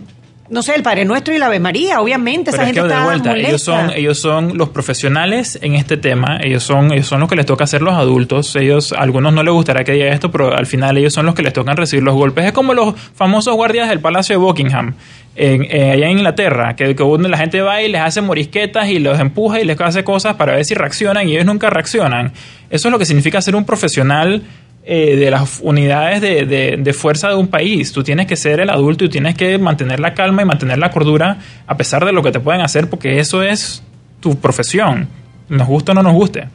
[0.49, 2.87] no sé, el Padre Nuestro y la Ave María, obviamente, Pero esa es que gente
[2.93, 3.49] de está vuelta, molesta.
[3.49, 7.35] ellos son, ellos son los profesionales en este tema, ellos son, ellos son los que
[7.35, 10.55] les toca hacer los adultos, ellos, a algunos no les gustará que diga esto, pero
[10.55, 12.45] al final ellos son los que les tocan recibir los golpes.
[12.45, 14.95] Es como los famosos guardias del Palacio de Buckingham,
[15.35, 18.99] en, en- allá en Inglaterra, que, que la gente va y les hace morisquetas y
[18.99, 22.33] los empuja y les hace cosas para ver si reaccionan y ellos nunca reaccionan.
[22.69, 24.43] Eso es lo que significa ser un profesional
[24.91, 27.91] eh, de las unidades de, de- de fuerza de un país.
[27.91, 30.89] Tú tienes que ser el adulto y tienes que mantener la calma y mantener la
[30.89, 33.83] cordura a pesar de lo que te pueden hacer, porque eso es
[34.19, 35.07] tu profesión,
[35.47, 36.47] nos guste o no nos guste.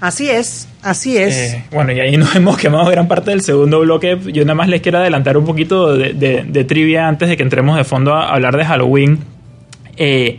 [0.00, 1.34] Así es, así es.
[1.54, 4.16] Eh, bueno, y ahí nos hemos quemado gran parte del segundo bloque.
[4.32, 7.42] Yo nada más les quiero adelantar un poquito de, de- de trivia antes de que
[7.42, 9.18] entremos de fondo a hablar de Halloween.
[9.96, 10.38] Eh,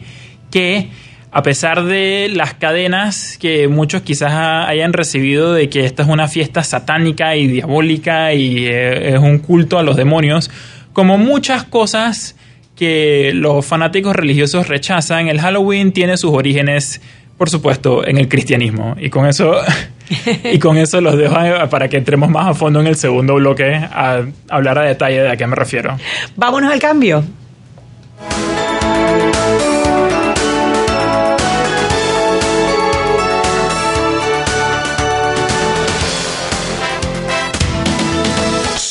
[0.50, 0.90] que
[1.34, 6.10] a pesar de las cadenas que muchos quizás ha- hayan recibido de que esta es
[6.10, 10.52] una fiesta satánica y diabólica y eh, es un culto a los demonios,
[10.94, 12.36] como muchas cosas
[12.76, 17.02] que los fanáticos religiosos rechazan, el Halloween tiene sus orígenes,
[17.38, 18.96] por supuesto, en el cristianismo.
[19.00, 19.56] Y con eso,
[20.52, 21.36] y con eso los dejo
[21.70, 25.30] para que entremos más a fondo en el segundo bloque a hablar a detalle de
[25.30, 25.98] a qué me refiero.
[26.36, 27.24] Vámonos al cambio.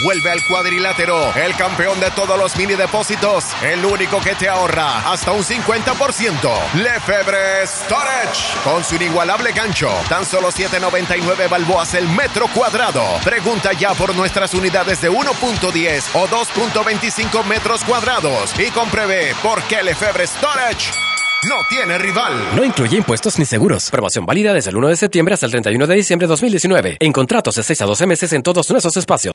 [0.00, 5.10] Vuelve al cuadrilátero, el campeón de todos los mini depósitos, el único que te ahorra
[5.10, 6.72] hasta un 50%.
[6.74, 13.02] Lefebvre Storage, con su inigualable gancho, tan solo 7.99 balboas el metro cuadrado.
[13.24, 19.82] Pregunta ya por nuestras unidades de 1.10 o 2.25 metros cuadrados y compruebe por qué
[19.82, 21.07] Lefebvre Storage
[21.44, 22.32] no tiene rival.
[22.56, 23.90] No incluye impuestos ni seguros.
[23.90, 26.96] Promoción válida desde el 1 de septiembre hasta el 31 de diciembre de 2019.
[26.98, 29.32] En contratos de 6 a 12 meses en todos nuestros espacios.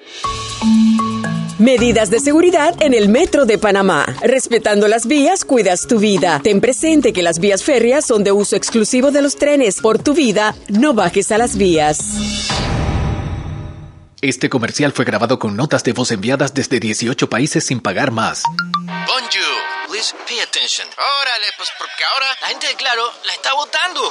[1.60, 4.06] Medidas de seguridad en el Metro de Panamá.
[4.22, 6.42] Respetando las vías, cuidas tu vida.
[6.44, 9.80] Ten presente que las vías férreas son de uso exclusivo de los trenes.
[9.80, 12.00] Por tu vida, no bajes a las vías.
[14.20, 18.44] Este comercial fue grabado con notas de voz enviadas desde 18 países sin pagar más.
[18.88, 20.88] Bonjour, please pay attention.
[20.98, 24.02] Órale, pues porque ahora la gente de Claro la está votando.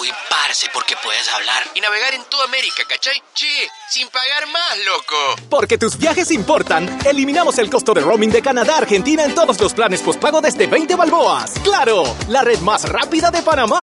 [0.00, 3.22] Uy, parce, porque puedes hablar y navegar en toda América, ¿cachai?
[3.34, 5.16] Che, sin pagar más, loco.
[5.48, 9.60] Porque tus viajes importan, eliminamos el costo de roaming de Canadá a Argentina en todos
[9.60, 11.52] los planes postpago desde 20 balboas.
[11.62, 12.16] ¡Claro!
[12.28, 13.78] La red más rápida de Panamá.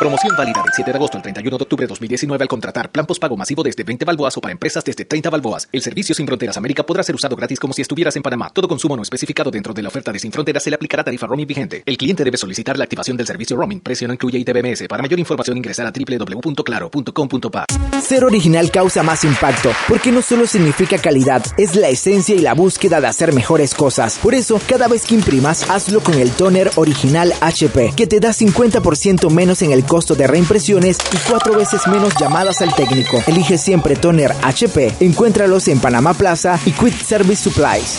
[0.00, 3.04] Promoción válida del 7 de agosto al 31 de octubre de 2019 al contratar plan
[3.04, 5.68] postpago masivo desde 20 balboas o para empresas desde 30 balboas.
[5.70, 8.48] El servicio Sin Fronteras América podrá ser usado gratis como si estuvieras en Panamá.
[8.50, 11.26] Todo consumo no especificado dentro de la oferta de Sin Fronteras se le aplicará tarifa
[11.26, 11.82] roaming vigente.
[11.84, 13.80] El cliente debe solicitar la activación del servicio roaming.
[13.80, 14.88] Precio no incluye ITBMS.
[14.88, 17.66] Para mayor información ingresar a www.claro.com.pa.
[18.00, 22.54] Ser original causa más impacto, porque no solo significa calidad, es la esencia y la
[22.54, 24.18] búsqueda de hacer mejores cosas.
[24.22, 28.30] Por eso, cada vez que imprimas, hazlo con el toner original HP, que te da
[28.30, 33.20] 50% menos en el costo de reimpresiones y cuatro veces menos llamadas al técnico.
[33.26, 34.94] Elige siempre toner HP.
[35.00, 37.98] Encuéntralos en Panamá Plaza y Quick Service Supplies.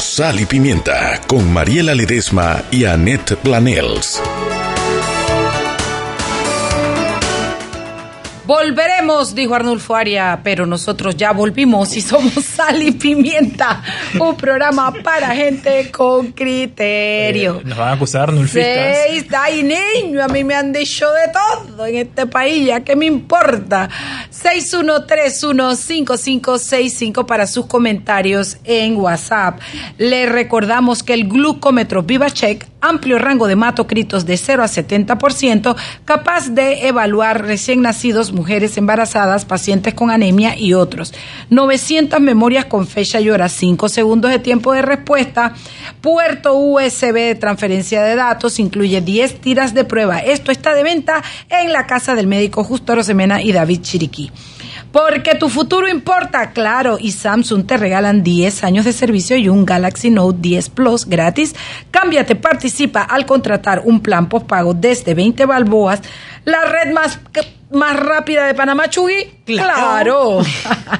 [0.00, 4.20] Sal y Pimienta con Mariela Ledesma y Annette Planels.
[8.46, 13.82] Volveremos, dijo Arnulfo Aria, pero nosotros ya volvimos y somos Sal y Pimienta,
[14.20, 17.62] un programa para gente con criterio.
[17.64, 18.98] Nos van a acusar, Arnulfistas.
[19.36, 23.06] Ay niño, a mí me han dicho de todo en este país, ¿ya qué me
[23.06, 23.88] importa?
[24.30, 29.58] 61315565 para sus comentarios en WhatsApp.
[29.96, 36.50] Le recordamos que el glucómetro VivaCheck, amplio rango de hematocritos de 0 a 70%, capaz
[36.50, 41.14] de evaluar recién nacidos, mujeres embarazadas, pacientes con anemia y otros.
[41.50, 45.54] 900 memorias con fecha y hora, 5 segundos de tiempo de respuesta,
[46.00, 50.18] puerto USB de transferencia de datos, incluye 10 tiras de prueba.
[50.18, 54.30] Esto está de venta en la casa del médico Justo Rosemena y David Chiriquí.
[54.94, 59.66] Porque tu futuro importa, claro, y Samsung te regalan 10 años de servicio y un
[59.66, 61.56] Galaxy Note 10 Plus gratis.
[61.90, 66.00] Cámbiate, participa al contratar un plan postpago desde 20 balboas,
[66.44, 67.18] la red más
[67.72, 69.42] más rápida de Panamá, Chugui.
[69.44, 70.42] Claro.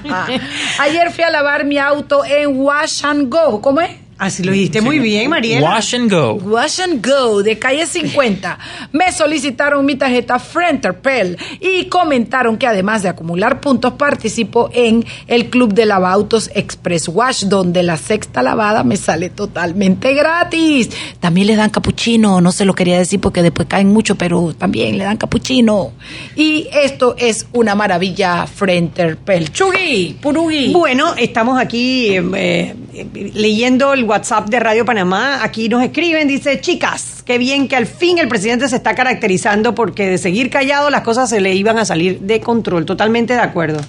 [0.81, 3.61] Ayer fui a lavar mi auto en Wash and Go.
[3.63, 4.04] ¿Cómo es?
[4.16, 5.70] Así lo dijiste muy bien, Mariela.
[5.70, 6.35] Wash and Go.
[6.35, 8.59] Wash and Go de calle 50.
[8.92, 15.50] Me solicitaron mi tarjeta Frenterpel y comentaron que además de acumular puntos participo en el
[15.50, 20.90] club de lavautos Express Wash donde la sexta lavada me sale totalmente gratis.
[21.19, 24.96] También le dan capuchino, no se lo quería decir porque después caen mucho, pero también
[24.96, 25.92] le dan capuchino.
[26.37, 29.50] Y esto es una maravilla Frenterpel.
[29.50, 30.73] Chugui, Purugui.
[30.73, 32.75] Bueno, estamos aquí eh, eh,
[33.13, 35.42] leyendo el WhatsApp de Radio Panamá.
[35.42, 39.75] Aquí nos escriben, dice, chicas, qué bien que al fin el presidente se está caracterizando
[39.75, 42.85] porque de seguir callado las cosas se le iban a salir de control.
[42.85, 43.81] Totalmente de acuerdo.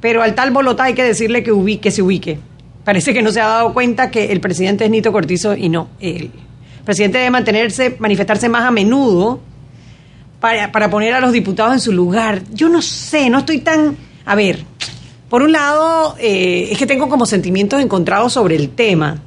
[0.00, 2.38] Pero al tal Bolota hay que decirle que, ubique, que se ubique.
[2.84, 5.88] Parece que no se ha dado cuenta que el presidente es Nito Cortizo y no
[6.00, 6.30] él.
[6.78, 9.40] El presidente debe mantenerse, manifestarse más a menudo
[10.40, 12.42] para, para poner a los diputados en su lugar.
[12.52, 13.96] Yo no sé, no estoy tan...
[14.24, 14.64] A ver,
[15.30, 19.22] por un lado, eh, es que tengo como sentimientos encontrados sobre el tema.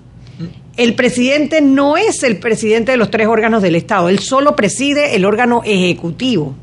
[0.76, 5.16] El presidente no es el presidente de los tres órganos del Estado, él solo preside
[5.16, 6.56] el órgano ejecutivo.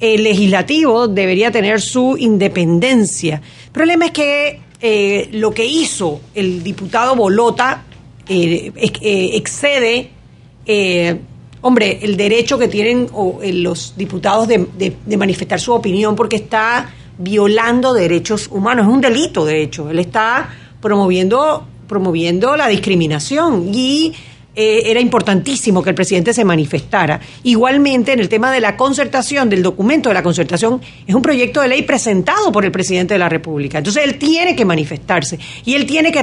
[0.00, 3.42] El legislativo debería tener su independencia.
[3.66, 7.84] El problema es que eh, lo que hizo el diputado Bolota
[8.28, 10.10] eh, eh, excede,
[10.64, 11.18] eh,
[11.60, 13.08] hombre, el derecho que tienen
[13.42, 18.86] eh, los diputados de manifestar su opinión porque está violando derechos humanos.
[18.86, 19.90] Es un delito, de hecho.
[19.90, 20.48] Él está
[20.80, 24.14] promoviendo, promoviendo la discriminación y
[24.60, 27.20] eh, era importantísimo que el presidente se manifestara.
[27.44, 31.60] Igualmente, en el tema de la concertación, del documento de la concertación, es un proyecto
[31.60, 33.78] de ley presentado por el presidente de la República.
[33.78, 36.20] Entonces, él tiene que manifestarse y él tiene que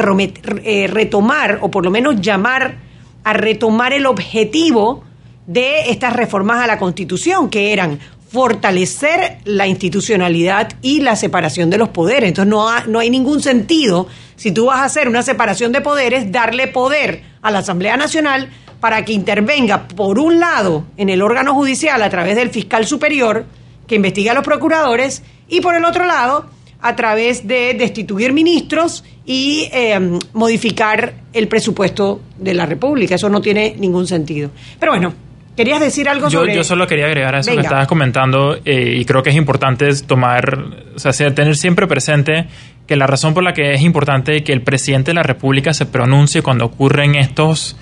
[0.66, 2.76] eh, retomar, o por lo menos llamar
[3.24, 5.04] a retomar el objetivo
[5.48, 8.00] de estas reformas a la Constitución, que eran
[8.36, 12.28] fortalecer la institucionalidad y la separación de los poderes.
[12.28, 15.80] Entonces no, ha- no hay ningún sentido, si tú vas a hacer una separación de
[15.82, 18.50] poderes, darle poder a la Asamblea Nacional
[18.82, 23.46] para que intervenga, por un lado, en el órgano judicial a través del fiscal superior,
[23.88, 26.46] que investiga a los procuradores, y por el otro lado,
[26.82, 33.16] a través de destituir ministros y eh, modificar el presupuesto de la República.
[33.16, 34.52] Eso no tiene ningún sentido.
[34.80, 35.14] Pero bueno,
[35.56, 36.56] querías decir algo Yo, sobre...
[36.56, 37.62] yo solo quería agregar a eso Venga.
[37.62, 40.60] que estabas comentando eh, y creo que es importante tomar,
[40.96, 42.46] o sea, sea- tener siempre presente
[42.88, 45.86] que la razón por la que es importante que el presidente de la República se
[45.86, 47.76] pronuncie cuando ocurren estos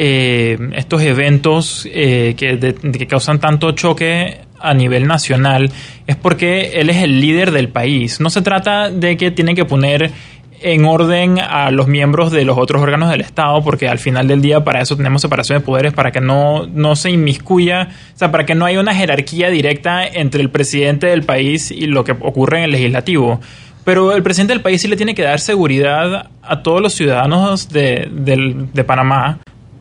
[0.00, 5.70] eh, estos eventos eh, que, de- que causan tanto choque a nivel nacional
[6.06, 8.20] es porque él es el líder del país.
[8.20, 10.10] No se trata de que tiene que poner
[10.60, 14.40] en orden a los miembros de los otros órganos del Estado, porque al final del
[14.40, 18.30] día para eso tenemos separación de poderes, para que no, no se inmiscuya, o sea,
[18.30, 22.12] para que no haya una jerarquía directa entre el presidente del país y lo que
[22.12, 23.40] ocurre en el legislativo.
[23.84, 27.70] Pero el presidente del país sí le tiene que dar seguridad a todos los ciudadanos
[27.70, 29.38] de, de Panamá,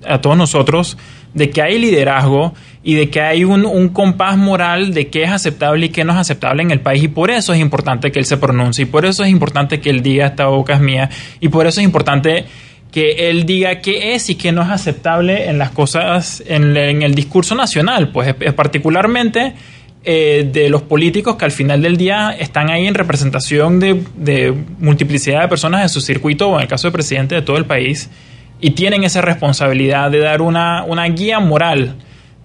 [0.07, 0.97] a todos nosotros,
[1.33, 2.53] de que hay liderazgo
[2.87, 6.13] y de que hay un, un compás moral de qué es aceptable y qué no
[6.13, 7.03] es aceptable en el país.
[7.03, 9.89] Y por eso es importante que él se pronuncie, y por eso es importante que
[9.89, 11.09] él diga esta boca es mía,
[11.41, 12.45] y por eso es importante
[12.89, 17.13] que él diga qué es y qué no es aceptable en las cosas, en, el
[17.13, 19.51] discurso nacional, pues particularmente
[20.05, 24.53] eh, de los políticos que al final del día están ahí en representación de, de
[24.79, 27.65] multiplicidad de personas en su circuito, o en el caso del presidente de todo el
[27.65, 28.09] país,
[28.61, 31.97] y tienen esa responsabilidad de dar una, una guía moral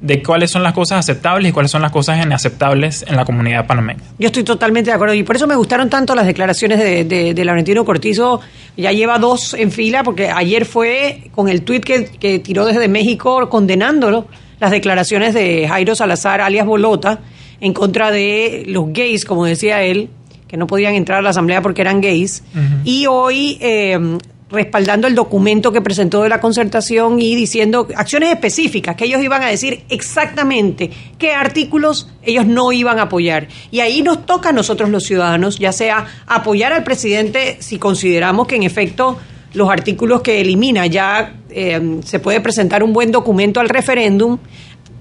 [0.03, 3.67] de cuáles son las cosas aceptables y cuáles son las cosas inaceptables en la comunidad
[3.67, 4.01] panameña.
[4.19, 7.35] Yo estoy totalmente de acuerdo y por eso me gustaron tanto las declaraciones de, de,
[7.35, 8.41] de Laurentino Cortizo.
[8.77, 12.89] Ya lleva dos en fila porque ayer fue con el tuit que, que tiró desde
[12.89, 14.27] México condenándolo
[14.59, 17.21] las declaraciones de Jairo Salazar, alias Bolota,
[17.61, 20.11] en contra de los gays, como decía él,
[20.49, 22.43] que no podían entrar a la asamblea porque eran gays.
[22.85, 24.19] Y hoy eh,
[24.53, 29.43] respaldando el documento que presentó de la concertación y diciendo acciones específicas, que ellos iban
[29.43, 33.49] a decir exactamente qué artículos ellos no iban a apoyar.
[33.71, 38.47] Y ahí nos toca a nosotros los ciudadanos, ya sea apoyar al presidente si consideramos
[38.47, 39.19] que en efecto
[39.55, 44.39] los artículos que elimina ya eh, se puede presentar un buen documento al referéndum,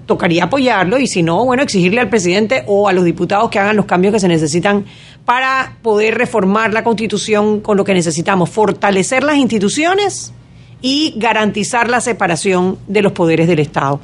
[0.06, 3.76] tocaría apoyarlo y si no, bueno, exigirle al presidente o a los diputados que hagan
[3.76, 4.84] los cambios que se necesitan
[5.24, 10.32] para poder reformar la constitución con lo que necesitamos, fortalecer las instituciones
[10.82, 14.00] y garantizar la separación de los poderes del Estado.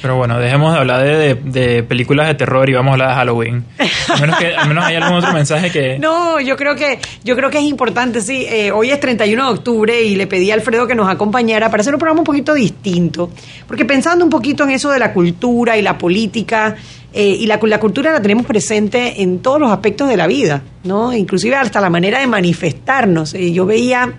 [0.00, 3.08] Pero bueno, dejemos de hablar de, de- de películas de terror y vamos a hablar
[3.08, 3.64] de Halloween.
[4.08, 5.98] Al menos, que, al menos hay algún otro mensaje que...
[6.00, 8.46] No, yo creo que yo creo que es importante, sí.
[8.48, 11.80] Eh, hoy es 31 de octubre y le pedí a Alfredo que nos acompañara para
[11.80, 13.30] hacer un programa un poquito distinto,
[13.66, 16.76] porque pensando un poquito en eso de la cultura y la política
[17.12, 20.62] eh, y la, la cultura la tenemos presente en todos los aspectos de la vida,
[20.84, 21.12] ¿no?
[21.12, 23.34] Inclusive hasta la manera de manifestarnos.
[23.34, 24.12] Eh, yo veía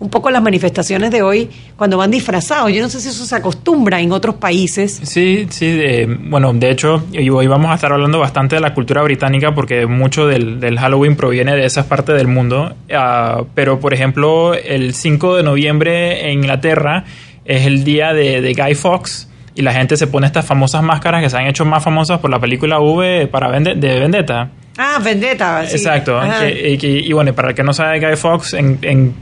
[0.00, 2.72] un poco las manifestaciones de hoy cuando van disfrazados.
[2.72, 5.00] Yo no sé si eso se acostumbra en otros países.
[5.02, 9.02] Sí, sí, de- bueno, de hecho, hoy vamos a estar hablando bastante de la cultura
[9.02, 12.74] británica porque mucho del, del Halloween proviene de esas partes del mundo.
[12.94, 17.04] Ah, pero, por ejemplo, el 5 de noviembre en Inglaterra
[17.44, 21.20] es el día de, de Guy Fawkes y la gente se pone estas famosas máscaras
[21.22, 24.50] que se han hecho más famosas por la película V para Vende- de Vendetta.
[24.76, 25.66] Ah, vendetta.
[25.66, 25.74] sí.
[25.76, 26.20] Exacto.
[26.40, 29.14] Que- y, y bueno, para el que no sabe Guy Fawkes, en, en-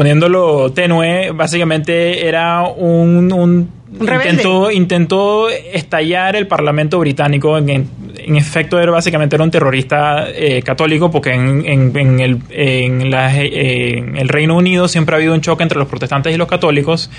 [0.00, 3.68] poniéndolo tenue, básicamente era un, un
[4.00, 7.58] Un intentó, intentó estallar el Parlamento británico.
[7.58, 12.20] En, en- en efecto, era básicamente era un terrorista eh, católico, porque en, en- en
[12.20, 16.32] el, en la- en el Reino Unido siempre ha habido un choque entre los protestantes
[16.34, 17.10] y los católicos.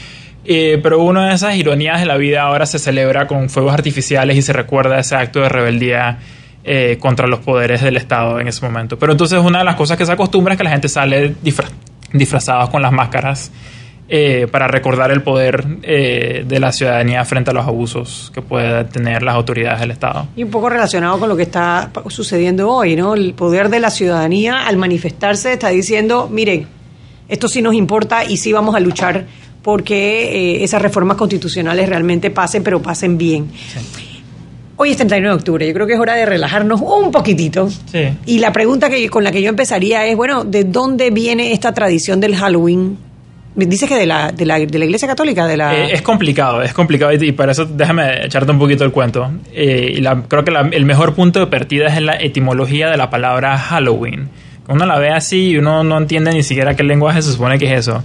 [0.44, 4.36] Eh, pero una de esas ironías de la vida ahora se celebra con fuegos artificiales
[4.38, 6.18] y se recuerda ese acto de rebeldía
[6.64, 8.98] eh, contra los poderes del Estado en ese momento.
[8.98, 11.70] Pero entonces una de las cosas que se acostumbra es que la gente sale disfra-
[12.14, 13.52] disfrazados con las máscaras
[14.14, 18.90] eh, para recordar el poder eh, de la ciudadanía frente a los abusos que pueden
[18.90, 20.28] tener las autoridades del Estado.
[20.36, 23.14] Y un poco relacionado con lo que está sucediendo hoy, ¿no?
[23.14, 26.68] El poder de la ciudadanía al manifestarse está diciendo, miren,
[27.30, 29.28] esto sí nos importa y sí vamos a luchar
[29.62, 33.50] porque eh, esas reformas constitucionales realmente pasen, pero pasen bien.
[34.82, 37.70] Hoy es 31 de octubre, yo creo que es hora de relajarnos un poquitito.
[37.70, 38.10] Sí.
[38.26, 41.72] Y la pregunta que, con la que yo empezaría es, bueno, ¿de dónde viene esta
[41.72, 42.98] tradición del Halloween?
[43.54, 45.76] Dices que de la, de la, de la Iglesia Católica, de la...
[45.78, 49.30] Eh, es complicado, es complicado y, y para eso déjame echarte un poquito el cuento.
[49.54, 52.90] Eh, y la- creo que la- el mejor punto de partida es en la etimología
[52.90, 54.30] de la palabra Halloween.
[54.68, 57.66] Uno la ve así y uno no entiende ni siquiera qué lenguaje se supone que
[57.72, 58.04] es eso.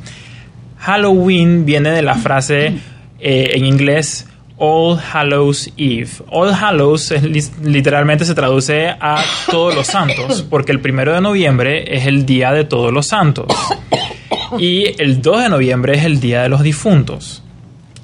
[0.79, 2.75] Halloween viene de la frase
[3.21, 4.27] eh, en inglés
[4.59, 6.09] All Hallows Eve.
[6.31, 11.21] All Hallows es li- literalmente se traduce a todos los santos, porque el primero de
[11.21, 13.47] noviembre es el día de todos los santos.
[14.59, 17.43] Y el 2 de noviembre es el día de los difuntos.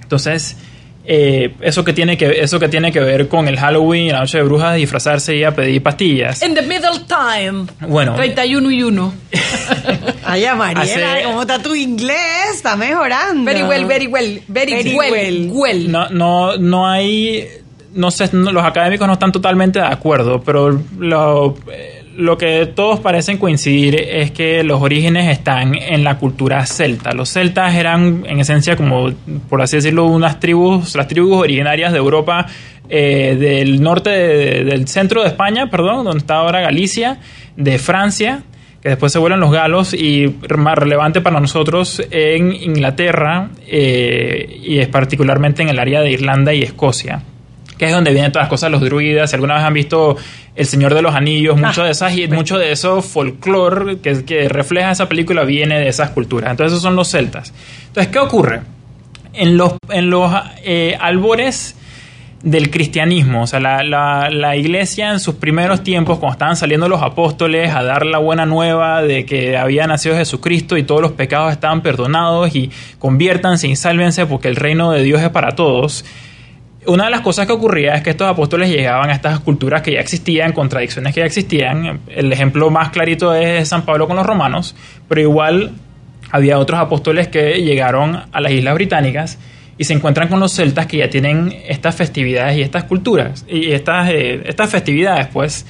[0.02, 0.56] Entonces,
[1.04, 4.38] eh, eso, que tiene que, eso que tiene que ver con el Halloween, la noche
[4.38, 6.42] de brujas, disfrazarse y a pedir pastillas.
[6.42, 7.66] In the middle time.
[7.80, 8.14] Bueno.
[8.14, 9.14] 31 y 1.
[10.24, 12.16] Ay, Mariela, Hace- ¿cómo está tu inglés?
[12.54, 13.44] Está mejorando.
[13.44, 15.50] Very well, very well, very, Very well, well.
[15.52, 15.90] well.
[15.90, 17.48] No, no, no hay.
[17.94, 22.66] No sé, no- los académicos no están totalmente de acuerdo, pero lo, eh, lo que
[22.66, 27.12] todos parecen coincidir es que los orígenes están en la cultura celta.
[27.12, 29.12] Los celtas eran, en esencia, como
[29.48, 32.46] por así decirlo, unas tribus, las tribus originarias de Europa,
[32.88, 37.18] eh, del norte, de- del centro de España, perdón, donde está ahora Galicia,
[37.56, 38.42] de Francia,
[38.82, 44.78] que después se vuelven los galos y más relevante para nosotros en Inglaterra eh, y
[44.78, 47.22] es particularmente en el área de Irlanda y Escocia
[47.82, 49.28] que es donde vienen todas las cosas los druidas.
[49.30, 50.16] Si alguna vez han visto
[50.54, 54.48] El Señor de los Anillos, mucho de esas y mucho de eso folclore que, que
[54.48, 56.52] refleja esa película viene de esas culturas.
[56.52, 57.52] Entonces esos son los celtas.
[57.88, 58.60] Entonces, ¿qué ocurre?
[59.32, 61.74] En los, en los eh, albores
[62.44, 66.88] del cristianismo, o sea, la, la- la iglesia en sus primeros tiempos, cuando estaban saliendo
[66.88, 71.12] los apóstoles a dar la buena nueva de que había nacido Jesucristo y todos los
[71.12, 72.70] pecados estaban perdonados y
[73.00, 76.04] conviértanse y sálvense porque el reino de Dios es para todos.
[76.86, 79.92] Una de las cosas que ocurría es que estos apóstoles llegaban a estas culturas que
[79.92, 82.00] ya existían, contradicciones que ya existían.
[82.08, 84.74] El ejemplo más clarito es San Pablo con los romanos,
[85.08, 85.72] pero igual
[86.30, 89.38] había otros apóstoles que llegaron a las islas británicas
[89.78, 93.70] y se encuentran con los celtas que ya tienen estas festividades y estas culturas y
[93.70, 95.66] estas, eh, estas festividades, pues,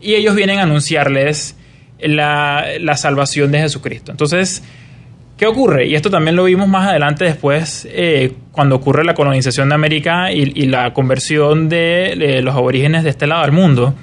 [0.00, 1.56] y ellos vienen a anunciarles
[2.00, 4.10] la, la salvación de Jesucristo.
[4.10, 4.62] Entonces,
[5.38, 5.86] ¿Qué ocurre?
[5.86, 10.32] Y esto también lo vimos más adelante después, eh, cuando ocurre la colonización de América
[10.32, 13.94] y, la conversión de, los aborígenes de este lado del mundo.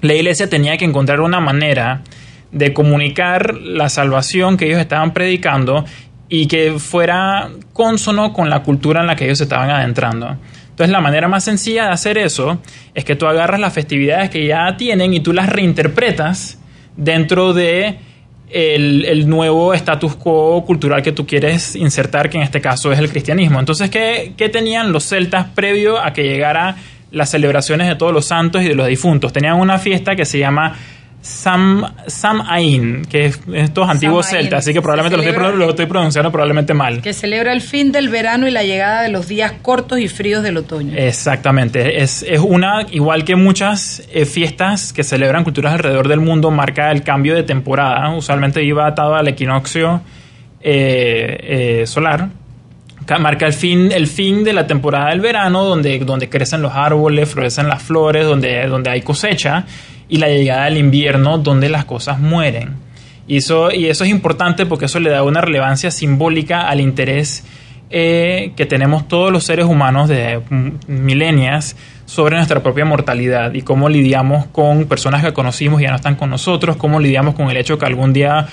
[0.00, 2.02] La iglesia tenía que encontrar una manera
[2.52, 5.84] de comunicar la salvación que ellos estaban predicando
[6.28, 10.36] y que fuera consono con la cultura en la que ellos estaban adentrando.
[10.70, 12.60] Entonces la manera más sencilla de hacer eso
[12.94, 16.60] es que tú agarras las festividades que ya tienen y tú las reinterpretas
[16.96, 17.98] dentro de
[18.50, 22.98] el, el nuevo status quo cultural que tú quieres insertar, que en este caso es
[22.98, 23.58] el cristianismo.
[23.58, 26.76] Entonces, ¿qué, qué tenían los celtas previo a que llegara
[27.10, 29.32] las celebraciones de todos los santos y de los difuntos?
[29.32, 30.76] Tenían una fiesta que se llama
[31.26, 35.70] Sam, Sam Ain, que es estos antiguos celtas, así que probablemente lo estoy, celebra- lo
[35.70, 37.02] estoy pronunciando probablemente mal.
[37.02, 40.44] Que celebra el fin del verano y la llegada de los días cortos y fríos
[40.44, 40.92] del otoño.
[40.96, 46.52] Exactamente, es, es una, igual que muchas eh, fiestas que celebran culturas alrededor del mundo,
[46.52, 50.02] marca el cambio de temporada, usualmente iba atado al equinoccio
[50.60, 52.28] eh, eh, solar,
[53.04, 56.72] Ca- marca el fin, el fin de la temporada del verano, donde, donde crecen los
[56.72, 59.64] árboles, florecen las flores, donde, donde hay cosecha,
[60.08, 62.74] y la llegada del invierno, donde las cosas mueren.
[63.28, 67.44] Y eso, y eso es importante porque eso le da una relevancia simbólica al interés
[67.90, 73.62] eh, que tenemos todos los seres humanos de mm, milenias sobre nuestra propia mortalidad y
[73.62, 77.50] cómo lidiamos con personas que conocimos y ya no están con nosotros, cómo lidiamos con
[77.50, 78.48] el hecho que algún día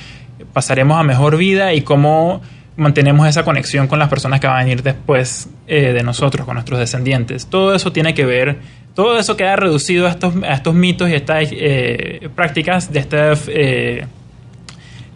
[0.54, 2.42] pasaremos a mejor vida y cómo
[2.76, 6.56] mantenemos esa conexión con las personas que van a venir después eh, de nosotros, con
[6.56, 7.48] nuestros descendientes.
[7.48, 8.58] Todo eso tiene que ver,
[8.94, 13.34] todo eso queda reducido a estos, a estos mitos y estas eh, prácticas de esta,
[13.48, 14.06] eh,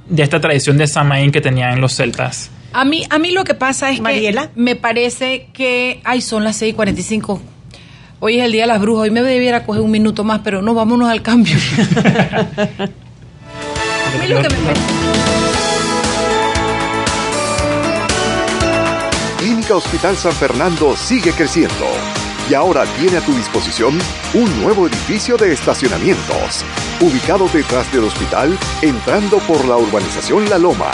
[0.08, 2.50] de esta tradición de Samaín que tenían los celtas.
[2.74, 4.48] A mí, a mí lo que pasa es Mariela.
[4.48, 7.40] que me parece que, ay, son las 6:45.
[8.20, 9.04] Hoy es el Día de las Brujas.
[9.04, 11.56] Hoy me debiera coger un minuto más, pero no, vámonos al cambio.
[12.78, 12.90] a
[14.22, 14.56] mí lo que me
[19.38, 21.86] Clínica Hospital San Fernando sigue creciendo
[22.50, 23.98] y ahora tiene a tu disposición
[24.34, 26.64] un nuevo edificio de estacionamientos,
[27.02, 30.92] ubicado detrás del hospital, entrando por la urbanización La Loma.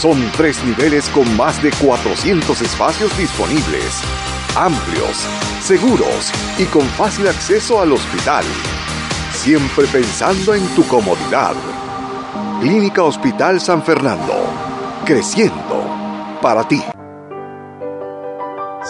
[0.00, 4.00] Son tres niveles con más de 400 espacios disponibles,
[4.56, 5.26] amplios,
[5.60, 8.44] seguros y con fácil acceso al hospital.
[9.32, 11.54] Siempre pensando en tu comodidad.
[12.60, 14.34] Clínica Hospital San Fernando,
[15.04, 15.84] creciendo
[16.40, 16.95] para ti.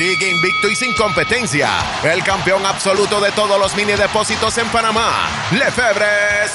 [0.00, 1.68] Sigue invicto y sin competencia.
[2.02, 5.28] El campeón absoluto de todos los mini depósitos en Panamá.
[5.52, 6.06] Lefebvre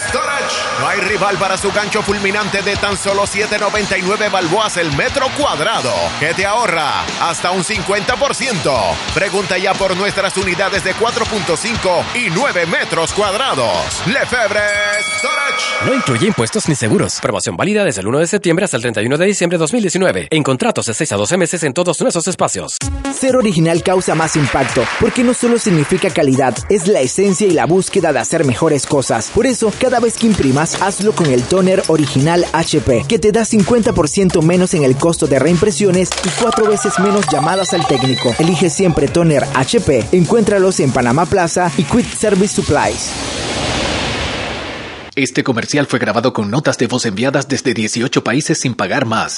[0.08, 0.56] Storage.
[0.80, 5.93] No hay rival para su gancho fulminante de tan solo 7.99 balboas el metro cuadrado.
[6.20, 8.96] Que te ahorra hasta un 50%.
[9.14, 14.02] Pregunta ya por nuestras unidades de 4.5 y 9 metros cuadrados.
[14.08, 14.64] Lefebvre
[15.20, 15.86] Storage.
[15.86, 17.20] No incluye impuestos ni seguros.
[17.22, 20.30] Promoción válida desde el 1 de septiembre hasta el 31 de diciembre de 2019.
[20.32, 22.80] En contratos de 6 a 12 meses en todos nuestros espacios.
[23.38, 28.13] Original causa más impacto, porque no solo significa calidad, es la esencia y la búsqueda
[28.13, 29.29] de hacer mejores cosas.
[29.33, 33.41] Por eso, cada vez que imprimas, hazlo con el toner original HP, que te da
[33.41, 38.33] 50% menos en el costo de reimpresiones y cuatro veces menos llamadas al técnico.
[38.39, 40.05] Elige siempre toner HP.
[40.11, 43.11] Encuéntralos en Panamá Plaza y Quick Service Supplies.
[45.15, 49.38] Este comercial fue grabado con notas de voz enviadas desde 18 países sin pagar más.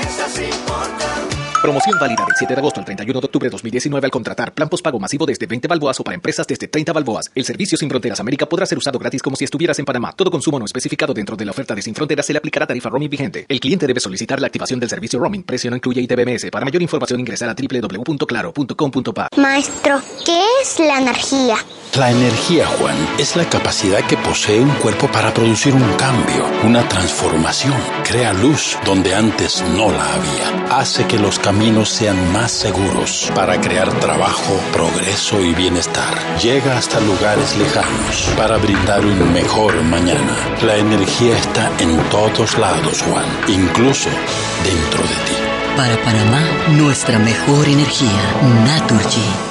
[1.61, 4.67] Promoción válida del 7 de agosto al 31 de octubre de 2019 al contratar plan
[4.67, 7.29] postpago masivo desde 20 balboas o para empresas desde 30 balboas.
[7.35, 10.11] El servicio Sin Fronteras América podrá ser usado gratis como si estuvieras en Panamá.
[10.13, 12.89] Todo consumo no especificado dentro de la oferta de Sin Fronteras se le aplicará tarifa
[12.89, 13.45] roaming vigente.
[13.47, 15.43] El cliente debe solicitar la activación del servicio roaming.
[15.43, 16.49] Precio no incluye ITBMS.
[16.51, 19.27] Para mayor información ingresar a www.claro.com.pa.
[19.37, 21.57] Maestro, ¿qué es la energía?
[21.97, 26.87] La energía, Juan, es la capacidad que posee un cuerpo para producir un cambio, una
[26.87, 27.75] transformación.
[28.05, 30.77] Crea luz donde antes no la había.
[30.77, 36.15] Hace que los caminos sean más seguros para crear trabajo, progreso y bienestar.
[36.41, 40.37] Llega hasta lugares lejanos para brindar un mejor mañana.
[40.63, 44.09] La energía está en todos lados, Juan, incluso
[44.63, 45.75] dentro de ti.
[45.75, 48.21] Para Panamá, nuestra mejor energía,
[48.65, 49.50] Naturgy.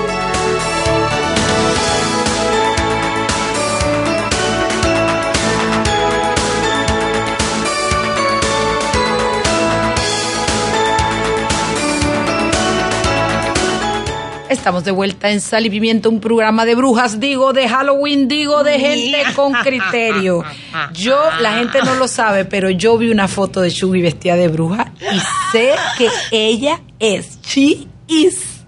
[14.51, 18.65] Estamos de vuelta en Sal y Pimienta, un programa de brujas, digo, de Halloween, digo,
[18.65, 20.43] de gente con criterio.
[20.91, 24.49] Yo, la gente no lo sabe, pero yo vi una foto de Shugi vestida de
[24.49, 25.19] bruja y
[25.53, 27.41] sé que ella es.
[27.43, 28.65] She is.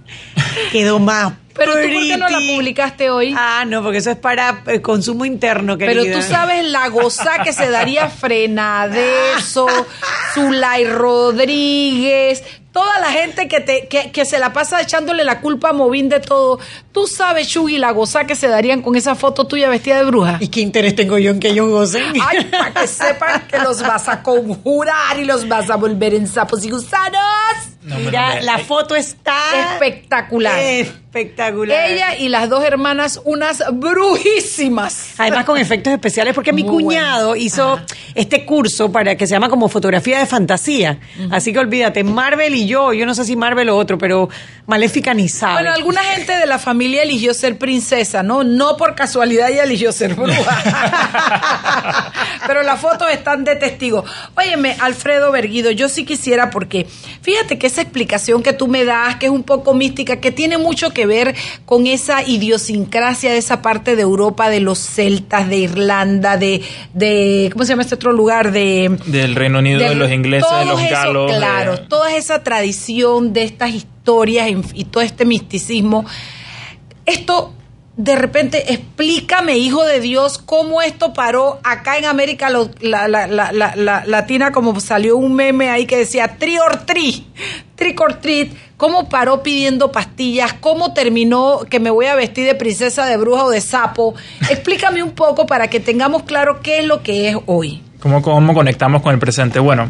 [0.72, 1.34] Quedó más.
[1.54, 3.36] Pero tú, ¿por qué no la publicaste hoy?
[3.38, 6.02] Ah, no, porque eso es para eh, consumo interno, querida.
[6.02, 9.68] Pero tú sabes la goza que se daría Frenadeso,
[10.34, 12.42] Zulay Rodríguez,
[12.74, 16.10] toda la gente que, te, que, que se la pasa echándole la culpa a Movín
[16.10, 16.60] de todo.
[16.92, 20.38] Tú sabes, Chugi, la goza que se darían con esa foto tuya vestida de bruja.
[20.42, 22.14] ¿Y qué interés tengo yo en que ellos gocen?
[22.22, 26.28] Ay, para que sepan que los vas a conjurar y los vas a volver en
[26.28, 27.22] sapos y gusanos.
[27.84, 30.60] Mira, la foto está espectacular.
[31.14, 31.92] Espectacular.
[31.92, 35.12] Ella y las dos hermanas, unas brujísimas.
[35.20, 37.80] Además con efectos especiales, porque mi cuñado hizo
[38.16, 40.98] este curso para que se llama como fotografía de fantasía.
[41.30, 44.28] Así que olvídate, Marvel y yo, yo no sé si Marvel o otro, pero
[44.66, 45.62] Maléfica ni sabe.
[45.62, 48.44] Bueno, alguna gente de la familia eligió ser princesa, ¿no?
[48.44, 50.64] No por casualidad ella eligió ser bruja.
[52.48, 54.04] Pero las fotos están de testigo.
[54.36, 56.88] Óyeme, Alfredo Berguido, yo sí quisiera porque
[57.22, 60.58] fíjate que esa explicación que tú me das, que es un poco mística, que tiene
[60.58, 61.36] mucho que ver
[61.66, 66.62] con esa idiosincrasia de esa parte de Europa, de los celtas, de Irlanda, de,
[66.94, 68.52] de ¿cómo se llama este otro lugar?
[68.52, 71.32] De, Del Reino Unido, de, de los ingleses, de los eso, galos.
[71.32, 76.06] de- Claro, toda esa tradición de estas historias y todo este misticismo.
[77.06, 77.54] Esto,
[77.98, 83.08] de repente, explícame, hijo de Dios, cómo esto paró acá en América lo- la-
[84.08, 87.28] Latina, como salió un meme ahí que decía tri or tri,
[87.76, 88.50] trick or treat,
[88.84, 93.46] cómo paró pidiendo pastillas, cómo terminó que me voy a vestir de princesa, de bruja
[93.46, 94.14] o de sapo.
[94.50, 97.82] Explícame un poco para que tengamos claro qué es lo que es hoy.
[98.02, 99.60] ¿Cómo, cómo conectamos con el presente?
[99.60, 99.88] Bueno,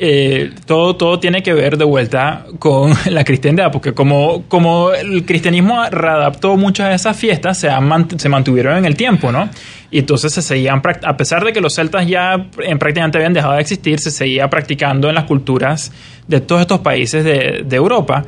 [0.00, 5.24] eh, todo, todo tiene que ver de vuelta con la cristiandad, porque como, como el
[5.24, 9.48] cristianismo readaptó muchas de esas fiestas, se, han se mantuvieron en el tiempo, ¿no?
[9.90, 13.54] Y entonces se seguían, a pesar de que los celtas ya eh, prácticamente habían dejado
[13.54, 15.92] de existir, se seguía practicando en las culturas
[16.26, 18.24] de todos estos países de, de Europa.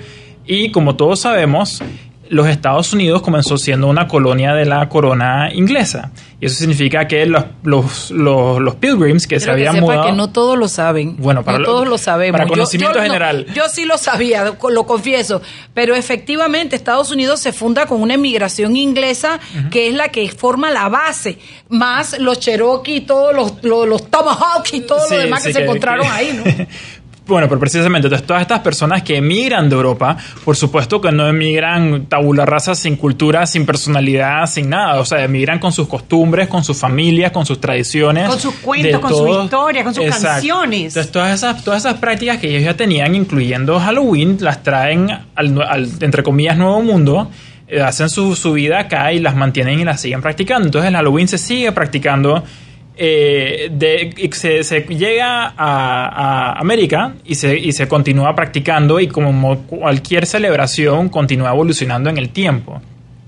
[0.47, 1.83] Y como todos sabemos,
[2.31, 6.13] los Estados Unidos comenzó siendo una colonia de la corona inglesa.
[6.41, 10.05] Y eso significa que los, los, los, los pilgrims que se que habían sepa mudado...
[10.07, 11.17] que no todos lo saben.
[11.19, 12.39] Bueno, para no todos lo sabemos.
[12.39, 13.47] para conocimiento yo general.
[13.53, 15.43] yo sí lo sabía, lo confieso.
[15.75, 20.71] Pero efectivamente, Estados Unidos se funda con una emigración inglesa que es la que forma
[20.71, 25.21] la base, más los Cherokee y todos los, los, los Tomahawk y todo Sí, lo
[25.21, 26.67] demás sí, que, se encontraron que- ahí, ¿no?
[27.31, 31.29] Bueno, pero precisamente entonces, todas estas personas que emigran de Europa, por supuesto que no
[31.29, 35.01] emigran tabula rasa sin cultura, sin personalidad, sin nada.
[35.01, 38.29] O sea, emigran con sus costumbres, con sus familias, con sus tradiciones.
[38.29, 40.29] Con sus cuentos, con su historia, con sus Exacto.
[40.29, 40.89] canciones.
[40.97, 45.89] Entonces, todas esas, todas esas prácticas que ellos ya tenían, incluyendo Halloween, las traen al,
[46.01, 47.31] entre comillas, nuevo mundo.
[47.69, 50.67] eh, hacen su, su vida acá y las mantienen y las siguen practicando.
[50.67, 52.43] Entonces, el Halloween se sigue practicando
[53.03, 59.01] eh, de, y se, se llega a, a América y se, y se continúa practicando
[59.01, 62.83] y como cualquier celebración continúa evolucionando en el tiempo.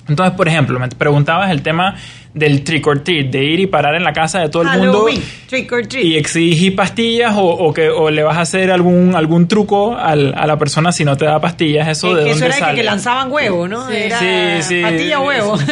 [0.09, 1.95] Entonces, por ejemplo, me preguntabas el tema
[2.35, 4.93] del trick or treat, de ir y parar en la casa de todo el mundo
[5.05, 6.05] Halloween, trick or treat.
[6.05, 10.35] y exigir pastillas o, o que o le vas a hacer algún algún truco al-
[10.37, 11.89] a la persona si no te da pastillas.
[11.89, 12.77] Eso Eh, de que dónde eso era que, sale?
[12.77, 13.89] que lanzaban huevo, ¿no?
[13.89, 14.83] Era Sí, sí.
[14.83, 15.57] patilla huevo.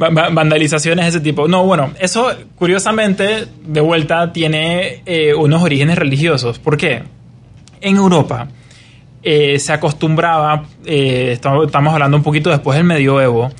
[0.00, 1.48] Va- va- vandalizaciones de ese tipo.
[1.48, 6.58] No, bueno, eso curiosamente de vuelta tiene eh, unos orígenes religiosos.
[6.58, 7.02] ¿Por qué?
[7.80, 8.48] En Europa
[9.22, 13.50] eh, se acostumbraba, eh, estamos, estamos hablando un poquito después del medioevo,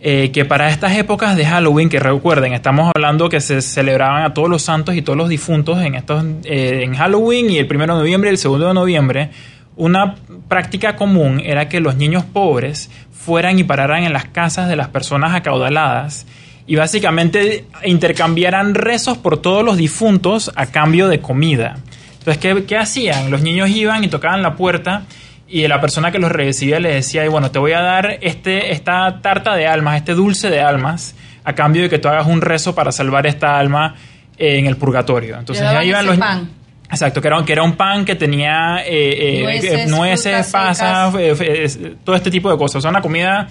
[0.00, 4.34] eh, que para estas épocas de Halloween, que recuerden, estamos hablando que se celebraban a
[4.34, 7.94] todos los santos y todos los difuntos en, estos, eh, en Halloween y el primero
[7.94, 9.30] de noviembre y el segundo de noviembre,
[9.76, 10.16] una
[10.48, 14.88] práctica común era que los niños pobres fueran y pararan en las casas de las
[14.88, 16.26] personas acaudaladas
[16.66, 21.76] y básicamente intercambiaran rezos por todos los difuntos a cambio de comida.
[22.18, 23.30] Entonces, ¿qué, qué hacían?
[23.30, 25.02] Los niños iban y tocaban la puerta
[25.48, 28.72] y la persona que los recibía les decía, y bueno, te voy a dar este,
[28.72, 31.14] esta tarta de almas, este dulce de almas,
[31.44, 33.94] a cambio de que tú hagas un rezo para salvar esta alma
[34.36, 35.38] en el purgatorio.
[35.38, 36.50] Entonces ya iban los pan.
[36.90, 41.14] Exacto, que era, que era un pan que tenía eh, eh, Nueces, eh, nueces, pasas,
[41.18, 42.76] eh, todo este tipo de cosas.
[42.76, 43.48] O sea, una comida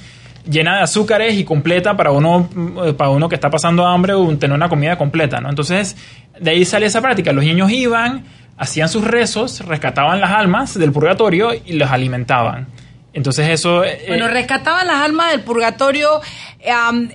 [0.50, 2.50] llena de azúcares y completa para uno,
[2.98, 5.50] para uno que está pasando hambre o tener una comida completa, ¿no?
[5.50, 5.98] Entonces,
[6.40, 7.34] de ahí sale esa práctica.
[7.34, 8.24] Los niños iban,
[8.58, 12.68] hacían sus rezos, rescataban las almas del purgatorio y los alimentaban.
[13.16, 13.84] Entonces eso...
[13.84, 16.22] eh, Bueno, rescataban las almas del purgatorio.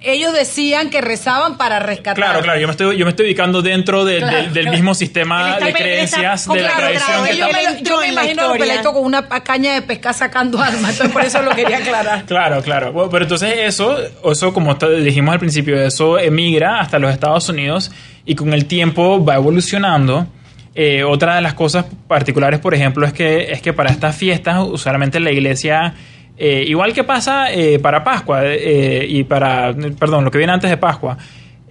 [0.02, 2.14] ellos decían que rezaban para rescatar.
[2.16, 4.76] Claro, claro, yo me estoy, yo me estoy ubicando dentro de- Claro, del, del claro.
[4.78, 7.06] mismo sistema está- de él está creencias de la Claro, tradición.
[7.06, 8.52] claro, que yo está- me, yo me en la imagino.
[8.54, 12.24] Peleto con una caña de pescar sacando almas, entonces por eso lo quería aclarar.
[12.26, 12.92] Claro, claro.
[12.92, 17.90] Bueno, pero entonces eso, eso como dijimos al principio, eso emigra hasta los Estados Unidos
[18.24, 20.26] y con el tiempo va evolucionando.
[20.74, 24.58] Eh, otra de las cosas particulares, por ejemplo, es que, es que para estas fiestas,
[24.60, 25.94] usualmente la iglesia,
[26.38, 30.70] eh, igual que pasa eh, para Pascua eh, y para, perdón, lo que viene antes
[30.70, 31.18] de Pascua,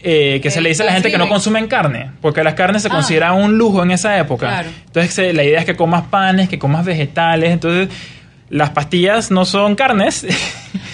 [0.01, 2.81] eh, que se le dice a la gente que no consumen carne, porque las carnes
[2.83, 2.91] se Ah.
[2.91, 4.47] considera un lujo en esa época.
[4.47, 4.69] Claro.
[4.85, 7.89] Entonces la idea es que comas panes, que comas vegetales, entonces
[8.49, 10.25] las pastillas no son carnes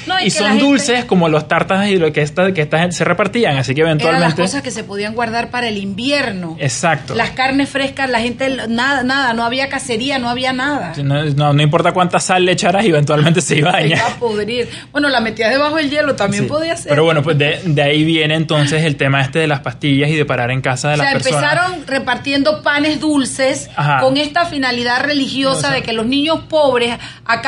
[0.07, 2.95] No, y son gente- dulces como los tartas y lo que esta, que esta gente
[2.95, 6.55] se repartían, así que Eran las eventualmente cosas que se podían guardar para el invierno.
[6.59, 7.15] exacto.
[7.15, 10.93] Las carnes frescas, la gente, nada, nada, no había cacería, no había nada.
[11.03, 14.11] No, no- no importa cuánta sal le echaras, eventualmente se iba a Se iba dañar.
[14.11, 14.69] a pudrir.
[14.91, 16.49] Bueno, la metías debajo del hielo también Sí.
[16.49, 16.89] podía ser.
[16.89, 20.15] Pero bueno, pues de, de ahí viene entonces el tema este de las pastillas y
[20.15, 21.43] de parar en casa de o las sea, personas.
[21.51, 24.01] empezaron repartiendo panes dulces Ajá.
[24.01, 26.93] con esta finalidad religiosa de que los niños pobres,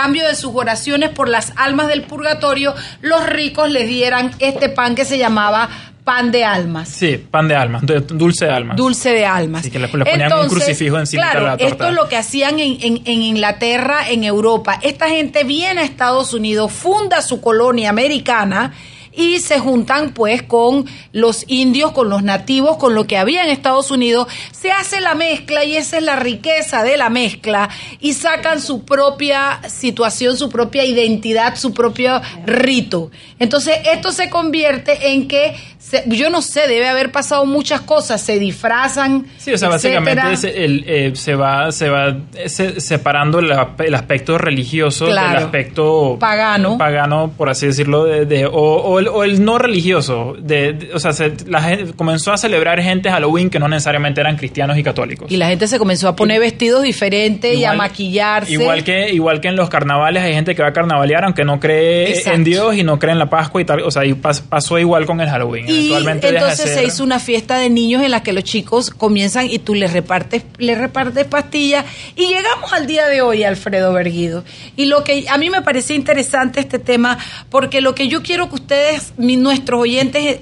[0.01, 4.93] cambio de sus oraciones por las almas del purgatorio, los ricos les dieran este pan
[4.93, 5.69] que se llamaba
[6.03, 6.87] pan de almas.
[6.87, 8.77] Sí, pan de almas, dulce de almas.
[8.77, 9.63] Dulce de almas.
[9.63, 11.73] Sí, que le- ponían un crucifijo encima de claro, la torta.
[11.73, 14.79] Esto es lo que hacían en, en- en Inglaterra, en Europa.
[14.83, 18.71] Esta gente viene a Estados Unidos, funda su colonia americana
[19.17, 23.49] y se juntan pues con los indios, con los nativos, con lo que había en
[23.49, 24.27] Estados Unidos.
[24.51, 27.67] Se hace la mezcla y esa es la riqueza de la mezcla
[27.99, 33.11] y sacan su propia situación, su propia identidad, su propio rito.
[33.39, 38.21] Entonces esto se convierte en que, se- yo no sé, debe haber pasado muchas cosas,
[38.21, 39.25] se disfrazan.
[39.37, 40.01] Sí, o sea, etcétera.
[40.01, 42.15] básicamente el, eh, se va, se va
[42.47, 43.51] se- separando el,
[43.95, 45.33] aspecto religioso Claro.
[45.33, 46.77] del aspecto Pagano.
[46.77, 50.35] pagano, por así decirlo, de, de- o, o el, o el no religioso.
[50.39, 54.21] De, de- o sea, se- la gente comenzó a celebrar gente Halloween que no necesariamente
[54.21, 55.31] eran cristianos y católicos.
[55.31, 58.51] Y la gente se comenzó a poner vestidos diferentes y a maquillarse.
[58.53, 61.59] Igual que, igual que en los carnavales hay gente que va a carnavalear aunque no
[61.59, 62.31] cree Exacto.
[62.33, 63.81] en Dios y no cree en la Pascua y tal.
[63.81, 65.65] O sea, y pas- pasó igual con el Halloween.
[65.67, 69.59] Y entonces se hizo una fiesta de niños en la que los chicos comienzan y
[69.59, 71.85] tú les repartes, les repartes pastillas.
[72.15, 74.43] Y llegamos al día de hoy, Alfredo Berguido.
[74.75, 77.17] Y lo que a mí me parecía interesante este tema,
[77.49, 80.39] porque lo que yo quiero que ustedes, mi- nuestros oyentes,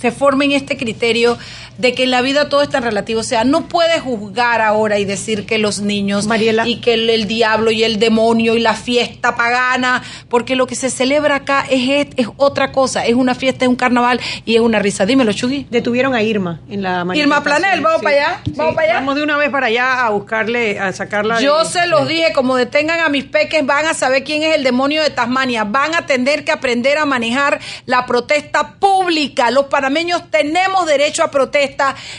[0.00, 1.38] se formen este criterio
[1.78, 3.20] de que en la vida todo es tan relativo.
[3.20, 6.26] O sea, no puedes juzgar ahora y decir que los niños
[6.66, 10.74] y que el, el diablo y el demonio y la fiesta pagana, porque lo que
[10.74, 13.04] se celebra acá es, es otra cosa.
[13.06, 15.06] Es una fiesta, es un carnaval y es una risa.
[15.06, 15.66] Dímelo, Chugui.
[15.70, 17.42] Detuvieron a Irma en la Irma.
[17.42, 18.04] Planel, vamos Sí.
[18.04, 18.40] para allá.
[18.54, 18.94] Vamos Sí, para allá.
[19.00, 21.40] Vamos de una vez para allá a buscarle, a sacarla.
[21.40, 24.54] Yo de- se los dije, como detengan a mis peques, van a saber quién es
[24.54, 25.64] el demonio de Tasmania.
[25.64, 29.50] Van a tener que aprender a manejar la protesta pública.
[29.50, 31.30] Los panameños tenemos derecho a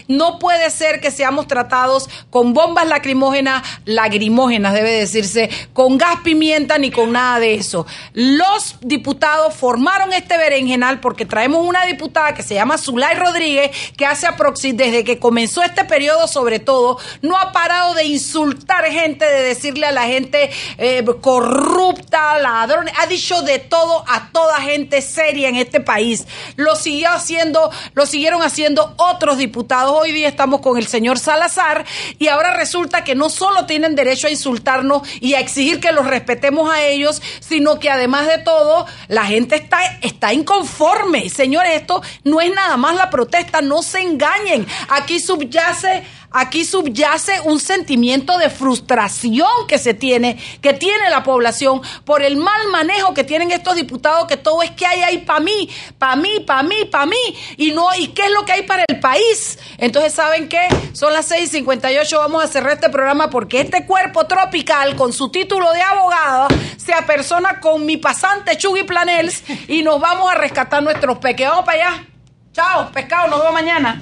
[0.07, 6.77] No puede ser que seamos tratados con bombas lacrimógenas, lagrimógenas debe decirse, con gas pimienta
[6.77, 7.85] ni con nada de eso.
[8.13, 14.05] Los diputados formaron este berenjenal porque traemos una diputada que se llama Zulay Rodríguez, que
[14.05, 14.27] hace
[14.73, 19.85] desde que comenzó este periodo sobre todo, no ha parado de insultar gente, de decirle
[19.85, 25.55] a la gente eh, corrupta, ladrón, ha dicho de todo a toda gente seria en
[25.55, 26.25] este país.
[26.55, 29.95] Lo siguió haciendo, lo siguieron haciendo otros diputados.
[29.95, 31.85] Hoy día estamos con el señor Salazar
[32.19, 36.07] y ahora resulta que no solo tienen derecho a insultarnos y a exigir que los
[36.07, 41.29] respetemos a ellos, sino que además de todo, la gente está, está inconforme.
[41.29, 44.65] Señores, esto no es nada más la protesta, no se engañen.
[44.89, 51.81] Aquí subyace Aquí subyace un sentimiento de frustración que se tiene, que tiene la población
[52.03, 55.39] por el mal manejo que tienen estos diputados, que todo es que hay ahí para
[55.39, 58.63] mí, para mí, para mí, para mí, y no, ¿y qué es lo que hay
[58.63, 59.57] para el país?
[59.77, 60.67] Entonces, ¿saben qué?
[60.93, 65.71] Son las 6:58, vamos a cerrar este programa porque este cuerpo tropical, con su título
[65.71, 66.47] de abogada,
[66.77, 71.47] se apersona con mi pasante Chugui Planels y nos vamos a rescatar nuestros peques.
[71.47, 72.05] Vamos para allá.
[72.53, 74.01] Chao, pescado, nos vemos mañana.